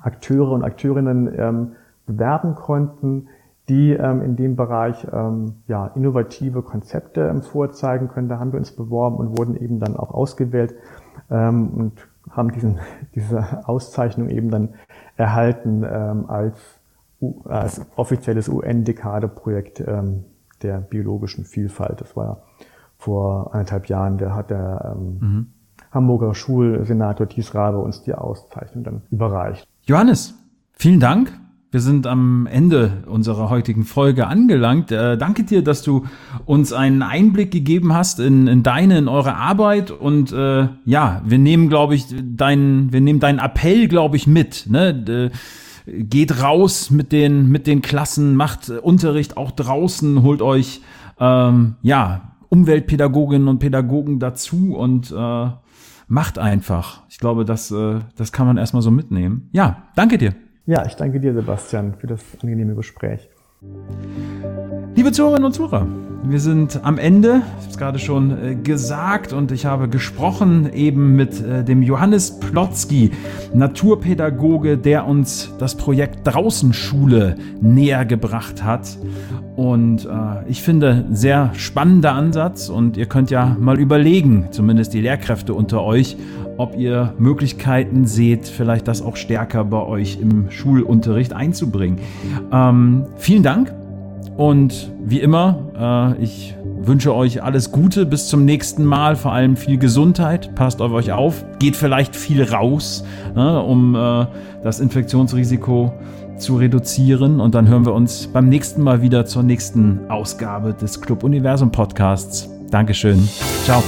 Akteure 0.00 0.52
und 0.52 0.64
Akteurinnen 0.64 1.32
ähm, 1.38 1.72
bewerben 2.04 2.56
konnten, 2.56 3.28
die 3.68 3.92
ähm, 3.92 4.22
in 4.22 4.36
dem 4.36 4.56
Bereich 4.56 5.06
ähm, 5.12 5.56
ja, 5.66 5.88
innovative 5.88 6.62
Konzepte 6.62 7.28
ähm, 7.28 7.42
vorzeigen 7.42 8.08
können. 8.08 8.28
Da 8.28 8.38
haben 8.38 8.52
wir 8.52 8.58
uns 8.58 8.72
beworben 8.72 9.16
und 9.16 9.38
wurden 9.38 9.56
eben 9.56 9.78
dann 9.78 9.96
auch 9.96 10.10
ausgewählt 10.10 10.74
ähm, 11.30 11.68
und 11.68 12.08
haben 12.30 12.52
diesen, 12.52 12.78
diese 13.14 13.68
Auszeichnung 13.68 14.30
eben 14.30 14.50
dann 14.50 14.70
erhalten 15.16 15.84
ähm, 15.84 16.28
als, 16.28 16.58
als 17.44 17.84
offizielles 17.96 18.48
UN-Dekade-Projekt 18.48 19.80
ähm, 19.80 20.24
der 20.62 20.78
biologischen 20.80 21.44
Vielfalt. 21.44 22.00
Das 22.00 22.16
war 22.16 22.42
vor 22.96 23.52
anderthalb 23.52 23.86
Jahren, 23.86 24.18
der 24.18 24.34
hat 24.34 24.50
der 24.50 24.96
ähm, 24.96 25.18
mhm. 25.20 25.46
Hamburger 25.90 26.34
Schulsenator 26.34 27.28
Thies 27.28 27.54
Rabe 27.54 27.78
uns 27.78 28.02
die 28.02 28.14
Auszeichnung 28.14 28.84
dann 28.84 29.02
überreicht. 29.10 29.66
Johannes, 29.84 30.34
vielen 30.72 31.00
Dank 31.00 31.32
wir 31.70 31.80
sind 31.80 32.06
am 32.06 32.46
Ende 32.46 33.04
unserer 33.06 33.50
heutigen 33.50 33.84
Folge 33.84 34.26
angelangt. 34.26 34.90
Äh, 34.90 35.18
danke 35.18 35.44
dir, 35.44 35.62
dass 35.62 35.82
du 35.82 36.06
uns 36.46 36.72
einen 36.72 37.02
Einblick 37.02 37.50
gegeben 37.50 37.92
hast 37.92 38.20
in, 38.20 38.46
in 38.46 38.62
deine, 38.62 38.96
in 38.96 39.08
eure 39.08 39.34
Arbeit. 39.34 39.90
Und 39.90 40.32
äh, 40.32 40.68
ja, 40.86 41.22
wir 41.26 41.38
nehmen, 41.38 41.68
glaube 41.68 41.94
ich, 41.94 42.06
deinen, 42.22 42.92
wir 42.92 43.02
nehmen 43.02 43.20
deinen 43.20 43.38
Appell, 43.38 43.86
glaube 43.86 44.16
ich, 44.16 44.26
mit. 44.26 44.66
Ne? 44.70 44.88
Äh, 44.90 45.30
geht 46.02 46.42
raus 46.42 46.90
mit 46.90 47.12
den, 47.12 47.50
mit 47.50 47.66
den 47.66 47.82
Klassen, 47.82 48.34
macht 48.34 48.70
Unterricht 48.70 49.36
auch 49.36 49.50
draußen, 49.50 50.22
holt 50.22 50.42
euch 50.42 50.80
ähm, 51.18 51.76
ja 51.82 52.32
Umweltpädagoginnen 52.50 53.48
und 53.48 53.58
Pädagogen 53.58 54.18
dazu 54.18 54.74
und 54.76 55.10
äh, 55.10 55.50
macht 56.08 56.38
einfach. 56.38 57.02
Ich 57.08 57.18
glaube, 57.18 57.44
das, 57.44 57.70
äh, 57.70 58.00
das 58.16 58.32
kann 58.32 58.46
man 58.46 58.56
erstmal 58.56 58.82
so 58.82 58.90
mitnehmen. 58.90 59.48
Ja, 59.52 59.84
danke 59.94 60.18
dir. 60.18 60.34
Ja, 60.68 60.84
ich 60.84 60.96
danke 60.96 61.18
dir, 61.18 61.32
Sebastian, 61.32 61.94
für 61.94 62.06
das 62.06 62.20
angenehme 62.42 62.74
Gespräch. 62.74 63.30
Liebe 64.94 65.12
Zuhörerinnen 65.12 65.46
und 65.46 65.54
Zuhörer, 65.54 65.86
wir 66.24 66.40
sind 66.40 66.84
am 66.84 66.98
Ende, 66.98 67.40
ich 67.40 67.62
habe 67.62 67.70
es 67.70 67.78
gerade 67.78 67.98
schon 67.98 68.44
äh, 68.44 68.54
gesagt 68.54 69.32
und 69.32 69.50
ich 69.50 69.64
habe 69.64 69.88
gesprochen 69.88 70.70
eben 70.70 71.16
mit 71.16 71.42
äh, 71.42 71.64
dem 71.64 71.80
Johannes 71.80 72.38
Plotzki, 72.38 73.12
Naturpädagoge, 73.54 74.76
der 74.76 75.06
uns 75.06 75.50
das 75.58 75.74
Projekt 75.74 76.26
Draußenschule 76.26 77.36
näher 77.62 78.04
gebracht 78.04 78.62
hat. 78.62 78.98
Und 79.56 80.04
äh, 80.04 80.48
ich 80.50 80.62
finde, 80.62 81.06
sehr 81.10 81.50
spannender 81.54 82.12
Ansatz 82.12 82.68
und 82.68 82.98
ihr 82.98 83.06
könnt 83.06 83.30
ja 83.30 83.56
mal 83.58 83.80
überlegen, 83.80 84.48
zumindest 84.50 84.92
die 84.92 85.00
Lehrkräfte 85.00 85.54
unter 85.54 85.82
euch, 85.82 86.18
ob 86.58 86.76
ihr 86.76 87.14
Möglichkeiten 87.18 88.04
seht, 88.04 88.46
vielleicht 88.48 88.86
das 88.88 89.00
auch 89.00 89.16
stärker 89.16 89.64
bei 89.64 89.80
euch 89.80 90.18
im 90.20 90.50
Schulunterricht 90.50 91.32
einzubringen. 91.32 91.98
Ähm, 92.52 93.06
vielen 93.16 93.42
Dank 93.42 93.72
und 94.36 94.92
wie 95.04 95.20
immer, 95.20 96.14
äh, 96.18 96.22
ich 96.22 96.54
wünsche 96.80 97.14
euch 97.14 97.42
alles 97.42 97.72
Gute 97.72 98.06
bis 98.06 98.28
zum 98.28 98.44
nächsten 98.44 98.84
Mal, 98.84 99.16
vor 99.16 99.32
allem 99.32 99.56
viel 99.56 99.78
Gesundheit, 99.78 100.54
passt 100.54 100.82
auf 100.82 100.92
euch 100.92 101.12
auf, 101.12 101.44
geht 101.58 101.76
vielleicht 101.76 102.14
viel 102.14 102.42
raus, 102.42 103.04
ne, 103.34 103.62
um 103.62 103.94
äh, 103.94 104.26
das 104.62 104.80
Infektionsrisiko 104.80 105.92
zu 106.38 106.56
reduzieren 106.56 107.40
und 107.40 107.54
dann 107.54 107.68
hören 107.68 107.84
wir 107.84 107.94
uns 107.94 108.28
beim 108.28 108.48
nächsten 108.48 108.82
Mal 108.82 109.02
wieder 109.02 109.26
zur 109.26 109.42
nächsten 109.42 110.00
Ausgabe 110.08 110.72
des 110.72 111.00
Club 111.00 111.24
Universum 111.24 111.70
Podcasts. 111.70 112.48
Dankeschön. 112.70 113.28
Ciao. 113.64 113.82